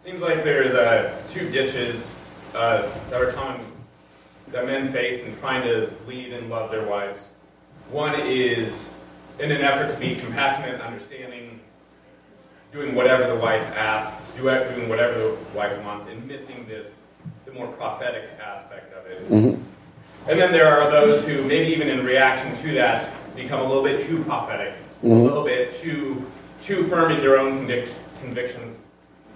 Seems 0.00 0.20
like 0.20 0.44
there's 0.44 0.74
uh, 0.74 1.16
two 1.32 1.50
ditches 1.50 2.14
uh, 2.54 2.88
that 3.10 3.20
are 3.20 3.30
common 3.32 3.64
that 4.48 4.66
men 4.66 4.92
face 4.92 5.22
in 5.22 5.34
trying 5.36 5.62
to 5.62 5.90
lead 6.06 6.32
and 6.32 6.48
love 6.48 6.70
their 6.70 6.88
wives. 6.88 7.26
One 7.90 8.18
is 8.20 8.88
in 9.40 9.50
an 9.50 9.62
effort 9.62 9.92
to 9.92 9.98
be 9.98 10.14
compassionate 10.14 10.74
and 10.74 10.82
understanding, 10.82 11.60
doing 12.72 12.94
whatever 12.94 13.26
the 13.34 13.40
wife 13.40 13.62
asks, 13.76 14.30
doing 14.36 14.88
whatever 14.88 15.18
the 15.18 15.36
wife 15.54 15.82
wants, 15.84 16.08
and 16.08 16.26
missing 16.26 16.66
this, 16.68 16.98
more 17.54 17.68
prophetic 17.68 18.30
aspect 18.42 18.92
of 18.94 19.06
it. 19.06 19.30
Mm-hmm. 19.30 20.30
And 20.30 20.40
then 20.40 20.52
there 20.52 20.66
are 20.66 20.90
those 20.90 21.24
who, 21.24 21.44
maybe 21.44 21.72
even 21.72 21.88
in 21.88 22.04
reaction 22.04 22.56
to 22.62 22.72
that, 22.74 23.12
become 23.36 23.60
a 23.60 23.64
little 23.64 23.82
bit 23.82 24.06
too 24.06 24.22
prophetic, 24.24 24.74
mm-hmm. 25.02 25.10
a 25.10 25.22
little 25.22 25.44
bit 25.44 25.74
too 25.74 26.26
too 26.62 26.84
firm 26.84 27.12
in 27.12 27.20
their 27.20 27.38
own 27.38 27.66
convic- 27.66 27.92
convictions, 28.22 28.78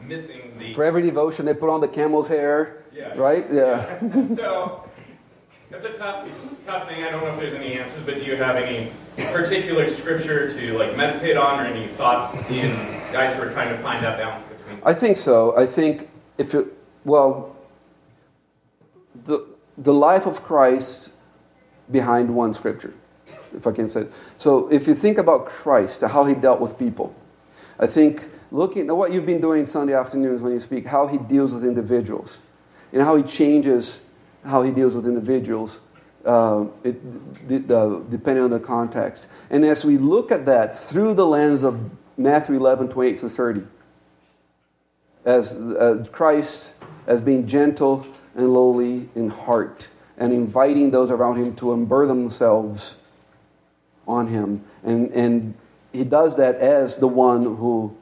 missing 0.02 0.54
the. 0.58 0.72
For 0.74 0.84
every 0.84 1.02
devotion, 1.02 1.44
they 1.44 1.54
put 1.54 1.68
on 1.68 1.80
the 1.80 1.88
camel's 1.88 2.28
hair. 2.28 2.82
Yeah. 2.94 3.12
Right? 3.14 3.46
Yeah. 3.52 3.98
so 4.34 4.88
that's 5.70 5.84
a 5.84 5.92
tough, 5.92 6.28
tough 6.66 6.88
thing. 6.88 7.04
I 7.04 7.10
don't 7.10 7.22
know 7.22 7.32
if 7.32 7.38
there's 7.38 7.54
any 7.54 7.74
answers, 7.74 8.02
but 8.02 8.14
do 8.14 8.22
you 8.22 8.36
have 8.36 8.56
any 8.56 8.90
particular 9.32 9.88
scripture 9.90 10.52
to 10.54 10.78
like 10.78 10.96
meditate 10.96 11.36
on, 11.36 11.60
or 11.60 11.64
any 11.64 11.86
thoughts 11.88 12.34
in 12.50 12.70
guys 13.12 13.34
who 13.34 13.42
are 13.42 13.50
trying 13.50 13.68
to 13.68 13.78
find 13.82 14.02
that 14.02 14.18
balance 14.18 14.44
between? 14.44 14.82
I 14.84 14.94
think 14.94 15.18
so. 15.18 15.56
I 15.56 15.66
think 15.66 16.08
if 16.38 16.54
it 16.54 16.66
well, 17.04 17.57
the 19.24 19.46
the 19.76 19.94
life 19.94 20.26
of 20.26 20.42
Christ 20.42 21.12
behind 21.90 22.34
one 22.34 22.52
scripture, 22.52 22.92
if 23.54 23.66
I 23.66 23.72
can 23.72 23.88
say. 23.88 24.02
It. 24.02 24.12
So 24.36 24.70
if 24.72 24.86
you 24.86 24.94
think 24.94 25.18
about 25.18 25.46
Christ, 25.46 26.02
how 26.02 26.24
he 26.24 26.34
dealt 26.34 26.60
with 26.60 26.78
people, 26.78 27.14
I 27.78 27.86
think 27.86 28.28
looking 28.50 28.88
at 28.88 28.96
what 28.96 29.12
you've 29.12 29.26
been 29.26 29.40
doing 29.40 29.64
Sunday 29.64 29.94
afternoons 29.94 30.42
when 30.42 30.52
you 30.52 30.60
speak, 30.60 30.86
how 30.86 31.06
he 31.06 31.18
deals 31.18 31.52
with 31.52 31.64
individuals, 31.64 32.38
and 32.92 33.02
how 33.02 33.16
he 33.16 33.22
changes 33.22 34.00
how 34.44 34.62
he 34.62 34.70
deals 34.70 34.94
with 34.94 35.06
individuals, 35.06 35.80
uh, 36.24 36.66
it, 36.84 36.96
uh, 37.70 38.00
depending 38.10 38.44
on 38.44 38.50
the 38.50 38.60
context. 38.60 39.28
And 39.50 39.64
as 39.64 39.84
we 39.84 39.98
look 39.98 40.32
at 40.32 40.46
that 40.46 40.76
through 40.76 41.14
the 41.14 41.26
lens 41.26 41.62
of 41.62 41.90
Matthew 42.16 42.56
11, 42.56 42.88
28 42.88 43.18
to 43.18 43.28
30, 43.28 43.62
as 45.24 45.54
uh, 45.54 46.06
Christ 46.10 46.74
as 47.06 47.20
being 47.20 47.46
gentle 47.46 48.06
and 48.38 48.54
lowly 48.54 49.08
in 49.16 49.28
heart, 49.28 49.90
and 50.16 50.32
inviting 50.32 50.92
those 50.92 51.10
around 51.10 51.36
him 51.36 51.54
to 51.56 51.72
unburden 51.72 52.20
themselves 52.20 52.96
on 54.06 54.28
him. 54.28 54.64
And, 54.84 55.10
and 55.10 55.54
he 55.92 56.04
does 56.04 56.36
that 56.36 56.54
as 56.54 56.96
the 56.96 57.08
one 57.08 57.42
who, 57.42 57.94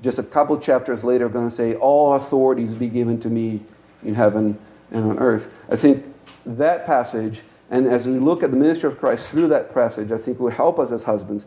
just 0.00 0.18
a 0.18 0.22
couple 0.22 0.58
chapters 0.58 1.04
later, 1.04 1.28
going 1.28 1.46
to 1.46 1.54
say, 1.54 1.74
All 1.74 2.14
authorities 2.14 2.72
be 2.74 2.88
given 2.88 3.20
to 3.20 3.28
me 3.28 3.60
in 4.02 4.14
heaven 4.14 4.58
and 4.90 5.04
on 5.04 5.18
earth. 5.18 5.52
I 5.70 5.76
think 5.76 6.04
that 6.46 6.86
passage, 6.86 7.42
and 7.70 7.86
as 7.86 8.08
we 8.08 8.18
look 8.18 8.42
at 8.42 8.50
the 8.50 8.56
ministry 8.56 8.88
of 8.88 8.98
Christ 8.98 9.30
through 9.30 9.48
that 9.48 9.74
passage, 9.74 10.10
I 10.10 10.16
think 10.16 10.40
will 10.40 10.50
help 10.50 10.78
us 10.78 10.90
as 10.90 11.04
husbands 11.04 11.46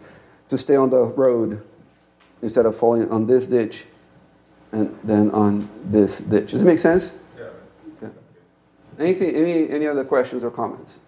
to 0.50 0.58
stay 0.58 0.76
on 0.76 0.91
the 0.91 1.04
road 1.04 1.64
instead 2.43 2.68
of 2.68 2.78
falling 2.78 3.10
on 3.10 3.26
this 3.26 3.48
ditch 3.48 3.86
and 4.72 4.96
then 5.04 5.32
on 5.32 5.68
this 5.84 6.20
ditch. 6.20 6.52
Does 6.52 6.62
it 6.62 6.66
make 6.66 6.80
sense? 6.80 7.16
Anything, 9.00 9.36
any, 9.36 9.70
any 9.70 9.88
other 9.88 10.04
questions 10.04 10.43
or 10.43 10.52
comments? 10.52 11.00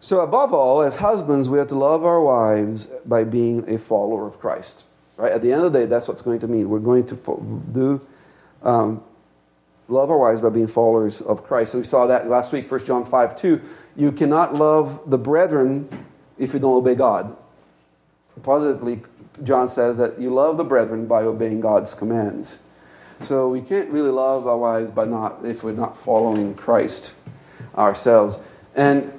So, 0.00 0.20
above 0.20 0.52
all, 0.52 0.82
as 0.82 0.96
husbands, 0.96 1.48
we 1.48 1.58
have 1.58 1.68
to 1.68 1.74
love 1.74 2.04
our 2.04 2.22
wives 2.22 2.86
by 3.04 3.24
being 3.24 3.68
a 3.68 3.78
follower 3.78 4.26
of 4.26 4.38
Christ. 4.38 4.84
Right? 5.16 5.32
At 5.32 5.42
the 5.42 5.52
end 5.52 5.64
of 5.64 5.72
the 5.72 5.80
day, 5.80 5.86
that's 5.86 6.06
what's 6.06 6.22
going 6.22 6.40
to 6.40 6.48
mean. 6.48 6.68
We're 6.68 6.78
going 6.78 7.04
to 7.06 7.16
do 7.72 8.06
um, 8.62 9.02
love 9.88 10.10
our 10.10 10.18
wives 10.18 10.40
by 10.40 10.50
being 10.50 10.68
followers 10.68 11.20
of 11.20 11.42
Christ. 11.42 11.74
And 11.74 11.82
we 11.82 11.86
saw 11.86 12.06
that 12.06 12.28
last 12.28 12.52
week, 12.52 12.70
1 12.70 12.84
John 12.84 13.04
5 13.04 13.36
2. 13.36 13.60
You 13.96 14.12
cannot 14.12 14.54
love 14.54 15.10
the 15.10 15.18
brethren 15.18 15.88
if 16.38 16.54
you 16.54 16.60
don't 16.60 16.76
obey 16.76 16.94
God. 16.94 17.36
Positively, 18.44 19.00
John 19.42 19.68
says 19.68 19.96
that 19.96 20.20
you 20.20 20.30
love 20.32 20.56
the 20.56 20.64
brethren 20.64 21.06
by 21.06 21.22
obeying 21.22 21.60
God's 21.60 21.94
commands. 21.94 22.60
So 23.22 23.48
we 23.48 23.60
can't 23.60 23.88
really 23.90 24.10
love 24.10 24.46
our 24.46 24.56
wives 24.56 24.90
by 24.90 25.04
not 25.04 25.44
if 25.44 25.64
we're 25.64 25.72
not 25.72 25.96
following 25.96 26.54
Christ 26.54 27.12
ourselves. 27.76 28.38
And 28.74 29.12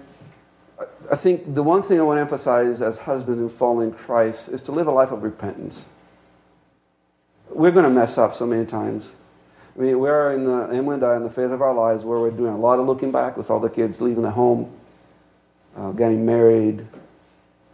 I 1.12 1.16
think 1.16 1.54
the 1.54 1.64
one 1.64 1.82
thing 1.82 2.00
I 2.00 2.04
want 2.04 2.18
to 2.18 2.22
emphasize 2.22 2.82
as 2.82 3.00
husbands 3.00 3.40
in 3.40 3.50
following 3.50 3.92
Christ 3.92 4.50
is 4.50 4.62
to 4.64 4.72
live 4.72 4.88
a 4.88 4.92
life 4.92 5.12
of 5.12 5.24
repentance. 5.24 5.90
We're 7.50 7.72
going 7.72 7.86
to 7.86 7.90
mess 7.90 8.18
up 8.18 8.36
so 8.36 8.46
many 8.46 8.66
times. 8.66 9.14
I 9.78 9.82
mean, 9.82 10.00
we're 10.00 10.34
in 10.34 10.44
the, 10.44 10.70
Emily 10.72 10.96
and 10.96 11.04
I 11.04 11.16
in 11.16 11.24
the 11.24 11.30
phase 11.30 11.52
of 11.52 11.62
our 11.62 11.74
lives 11.74 12.06
where 12.06 12.20
we're 12.20 12.32
doing 12.32 12.54
a 12.54 12.58
lot 12.58 12.80
of 12.80 12.86
looking 12.86 13.12
back 13.12 13.38
with 13.38 13.50
all 13.50 13.60
the 13.60 13.70
kids 13.70 14.02
leaving 14.02 14.24
the 14.24 14.32
home, 14.32 14.72
uh, 15.76 15.92
getting 15.92 16.26
married, 16.26 16.86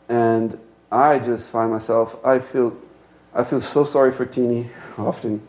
and 0.07 0.57
I 0.91 1.19
just 1.19 1.51
find 1.51 1.71
myself, 1.71 2.15
I 2.26 2.39
feel, 2.39 2.78
I 3.34 3.43
feel 3.43 3.59
so 3.59 3.84
sorry 3.84 4.11
for 4.11 4.26
Teeny 4.26 4.69
often. 4.97 5.41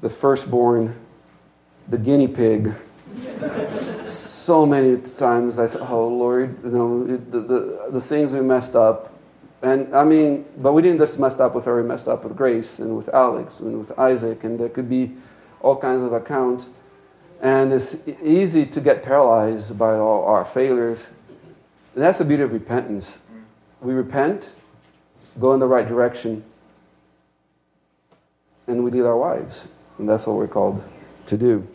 The 0.00 0.10
firstborn, 0.10 0.96
the 1.88 1.98
guinea 1.98 2.28
pig. 2.28 2.72
so 4.02 4.66
many 4.66 5.00
times 5.00 5.58
I 5.58 5.66
said, 5.66 5.82
oh 5.82 6.08
Lord, 6.08 6.62
you 6.64 6.70
know, 6.70 7.04
the, 7.04 7.40
the, 7.40 7.88
the 7.92 8.00
things 8.00 8.32
we 8.32 8.40
messed 8.40 8.76
up. 8.76 9.12
And 9.62 9.94
I 9.94 10.04
mean, 10.04 10.46
but 10.56 10.72
we 10.72 10.82
didn't 10.82 10.98
just 10.98 11.18
mess 11.18 11.38
up 11.38 11.54
with 11.54 11.66
her, 11.66 11.82
we 11.82 11.86
messed 11.86 12.08
up 12.08 12.24
with 12.24 12.36
Grace 12.36 12.78
and 12.78 12.96
with 12.96 13.08
Alex 13.10 13.60
and 13.60 13.78
with 13.78 13.96
Isaac, 13.98 14.44
and 14.44 14.58
there 14.58 14.70
could 14.70 14.88
be 14.88 15.12
all 15.60 15.76
kinds 15.76 16.02
of 16.02 16.12
accounts. 16.12 16.70
And 17.42 17.72
it's 17.72 17.96
easy 18.22 18.66
to 18.66 18.80
get 18.80 19.02
paralyzed 19.02 19.78
by 19.78 19.94
all 19.94 20.24
our 20.24 20.44
failures. 20.44 21.08
And 21.94 22.02
that's 22.02 22.18
the 22.18 22.24
beauty 22.24 22.42
of 22.42 22.52
repentance. 22.52 23.18
We 23.80 23.94
repent, 23.94 24.52
go 25.38 25.52
in 25.52 25.60
the 25.60 25.66
right 25.66 25.86
direction, 25.86 26.44
and 28.66 28.84
we 28.84 28.90
lead 28.90 29.02
our 29.02 29.16
wives. 29.16 29.68
And 30.00 30.08
that's 30.08 30.26
what 30.26 30.36
we're 30.36 30.48
called 30.48 30.82
to 31.26 31.36
do. 31.36 31.68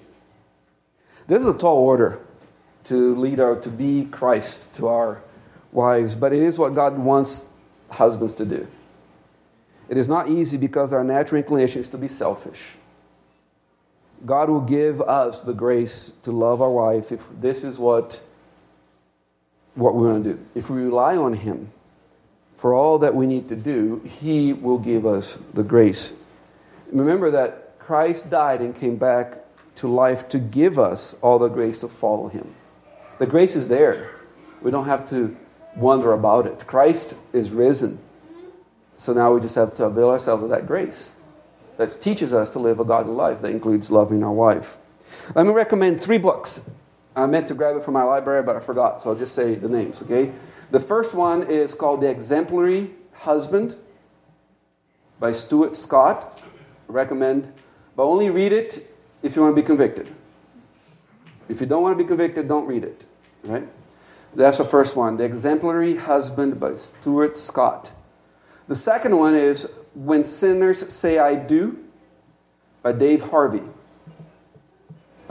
This 1.28 1.44
is 1.44 1.48
a 1.48 1.54
tall 1.56 1.78
order 1.78 2.18
to 2.86 3.16
lead 3.16 3.40
our, 3.40 3.56
to 3.62 3.70
be 3.70 4.06
Christ 4.06 4.76
to 4.78 4.88
our 4.88 5.22
wives, 5.72 6.16
but 6.16 6.34
it 6.34 6.42
is 6.42 6.58
what 6.58 6.74
God 6.74 6.98
wants 6.98 7.46
husbands 7.92 8.34
to 8.36 8.46
do. 8.46 8.68
It 9.90 9.98
is 9.98 10.08
not 10.08 10.28
easy 10.28 10.58
because 10.58 10.92
our 10.92 11.04
natural 11.04 11.40
inclination 11.40 11.82
is 11.82 11.88
to 11.90 12.00
be 12.00 12.08
selfish. 12.08 12.78
God 14.26 14.50
will 14.50 14.62
give 14.62 15.02
us 15.02 15.42
the 15.42 15.54
grace 15.54 16.12
to 16.24 16.32
love 16.32 16.64
our 16.64 16.72
wife 16.72 17.12
if 17.12 17.22
this 17.40 17.64
is 17.64 17.78
what, 17.78 18.20
what 19.76 19.94
we're 19.94 20.10
going 20.10 20.24
to 20.24 20.34
do. 20.34 20.46
If 20.56 20.72
we 20.72 20.82
rely 20.82 21.16
on 21.16 21.34
Him 21.34 21.70
for 22.58 22.74
all 22.74 22.98
that 23.00 23.14
we 23.14 23.28
need 23.28 23.50
to 23.50 23.56
do, 23.56 24.02
He 24.04 24.52
will 24.52 24.80
give 24.80 25.06
us 25.06 25.38
the 25.54 25.62
grace. 25.62 26.12
Remember 26.92 27.30
that 27.30 27.65
Christ 27.86 28.32
died 28.32 28.62
and 28.62 28.76
came 28.76 28.96
back 28.96 29.38
to 29.76 29.88
life 29.88 30.28
to 30.30 30.40
give 30.40 30.80
us 30.80 31.14
all 31.22 31.38
the 31.38 31.50
grace 31.50 31.82
to 31.82 31.88
follow 31.88 32.30
Him. 32.30 32.56
The 33.20 33.28
grace 33.28 33.56
is 33.56 33.68
there. 33.68 34.10
We 34.64 34.72
don't 34.72 34.86
have 34.86 35.08
to 35.10 35.38
wonder 35.76 36.12
about 36.12 36.48
it. 36.48 36.66
Christ 36.66 37.16
is 37.32 37.52
risen. 37.52 38.00
So 38.98 39.14
now 39.14 39.36
we 39.36 39.40
just 39.40 39.54
have 39.54 39.76
to 39.76 39.86
avail 39.86 40.10
ourselves 40.10 40.42
of 40.42 40.50
that 40.50 40.66
grace 40.66 41.12
that 41.78 41.96
teaches 42.02 42.34
us 42.34 42.54
to 42.54 42.60
live 42.60 42.80
a 42.80 42.86
godly 42.86 43.14
life 43.14 43.44
that 43.44 43.52
includes 43.52 43.92
loving 43.92 44.24
our 44.24 44.34
wife. 44.34 44.78
Let 45.36 45.46
me 45.46 45.54
recommend 45.54 46.02
three 46.02 46.18
books. 46.18 46.68
I 47.16 47.28
meant 47.28 47.48
to 47.50 47.54
grab 47.54 47.76
it 47.76 47.84
from 47.84 47.94
my 47.94 48.04
library, 48.04 48.42
but 48.42 48.56
I 48.56 48.62
forgot, 48.62 49.04
so 49.04 49.12
I'll 49.12 49.16
just 49.16 49.36
say 49.36 49.54
the 49.54 49.70
names, 49.70 50.02
okay? 50.02 50.32
The 50.72 50.80
first 50.80 51.14
one 51.14 51.44
is 51.44 51.76
called 51.76 52.02
The 52.02 52.10
Exemplary 52.10 52.90
Husband 53.14 53.76
by 55.20 55.34
Stuart 55.34 55.76
Scott. 55.76 56.42
I 56.90 56.92
recommend, 56.92 57.54
but 57.96 58.04
only 58.04 58.30
read 58.30 58.54
it 58.54 58.88
if 59.24 59.36
you 59.36 59.42
want 59.42 59.56
to 59.56 59.62
be 59.62 59.66
convicted. 59.66 60.10
If 61.48 61.62
you 61.62 61.68
don't 61.68 61.84
want 61.84 61.98
to 61.98 62.04
be 62.04 62.08
convicted, 62.08 62.48
don't 62.48 62.66
read 62.66 62.84
it, 62.84 63.06
right? 63.44 63.68
That's 64.36 64.58
the 64.58 64.66
first 64.66 64.96
one, 64.96 65.18
The 65.18 65.24
Exemplary 65.24 65.96
Husband 65.96 66.60
by 66.60 66.74
Stuart 66.74 67.38
Scott. 67.38 67.92
The 68.68 68.76
second 68.76 69.18
one 69.18 69.36
is 69.36 69.70
When 69.94 70.24
Sinners 70.24 70.92
Say 70.92 71.20
I 71.20 71.36
Do 71.36 71.80
by 72.82 72.92
Dave 72.92 73.22
Harvey. 73.22 73.64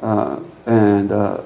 Uh, 0.00 0.40
and, 0.66 1.12
uh, 1.12 1.42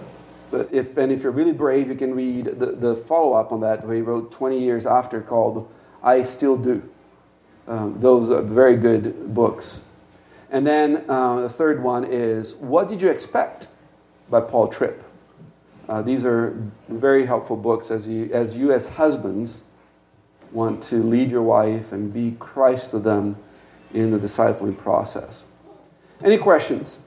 if, 0.71 0.97
and 0.97 1.11
if 1.11 1.23
you're 1.23 1.33
really 1.33 1.53
brave, 1.53 1.89
you 1.89 1.95
can 1.95 2.15
read 2.15 2.47
the, 2.47 2.73
the 2.73 2.97
follow 2.97 3.33
up 3.33 3.53
on 3.53 3.61
that, 3.61 3.85
where 3.85 3.97
he 3.97 4.03
wrote 4.03 4.31
20 4.33 4.59
years 4.59 4.87
after 4.87 5.21
called 5.21 5.73
I 6.03 6.23
Still 6.23 6.57
Do. 6.57 6.89
Um, 7.67 8.01
those 8.01 8.31
are 8.31 8.43
very 8.43 8.77
good 8.77 9.35
books. 9.35 9.81
And 10.51 10.67
then 10.67 11.05
uh, 11.09 11.41
the 11.43 11.49
third 11.49 11.83
one 11.83 12.05
is 12.05 12.57
What 12.57 12.89
Did 12.89 13.03
You 13.03 13.11
Expect 13.11 13.69
by 14.31 14.41
Paul 14.41 14.69
Tripp. 14.69 15.05
Uh, 15.89 16.03
these 16.03 16.25
are 16.25 16.55
very 16.89 17.27
helpful 17.27 17.57
books 17.57 17.91
as 17.91 18.07
you, 18.07 18.31
as 18.33 18.57
you, 18.57 18.73
as 18.73 18.87
husbands, 18.87 19.65
want 20.53 20.83
to 20.85 21.03
lead 21.03 21.31
your 21.31 21.43
wife 21.43 21.93
and 21.93 22.13
be 22.13 22.37
Christ 22.39 22.91
to 22.93 22.99
them 22.99 23.37
in 23.93 24.11
the 24.11 24.19
discipling 24.19 24.77
process. 24.77 25.45
Any 26.23 26.39
questions? 26.39 27.01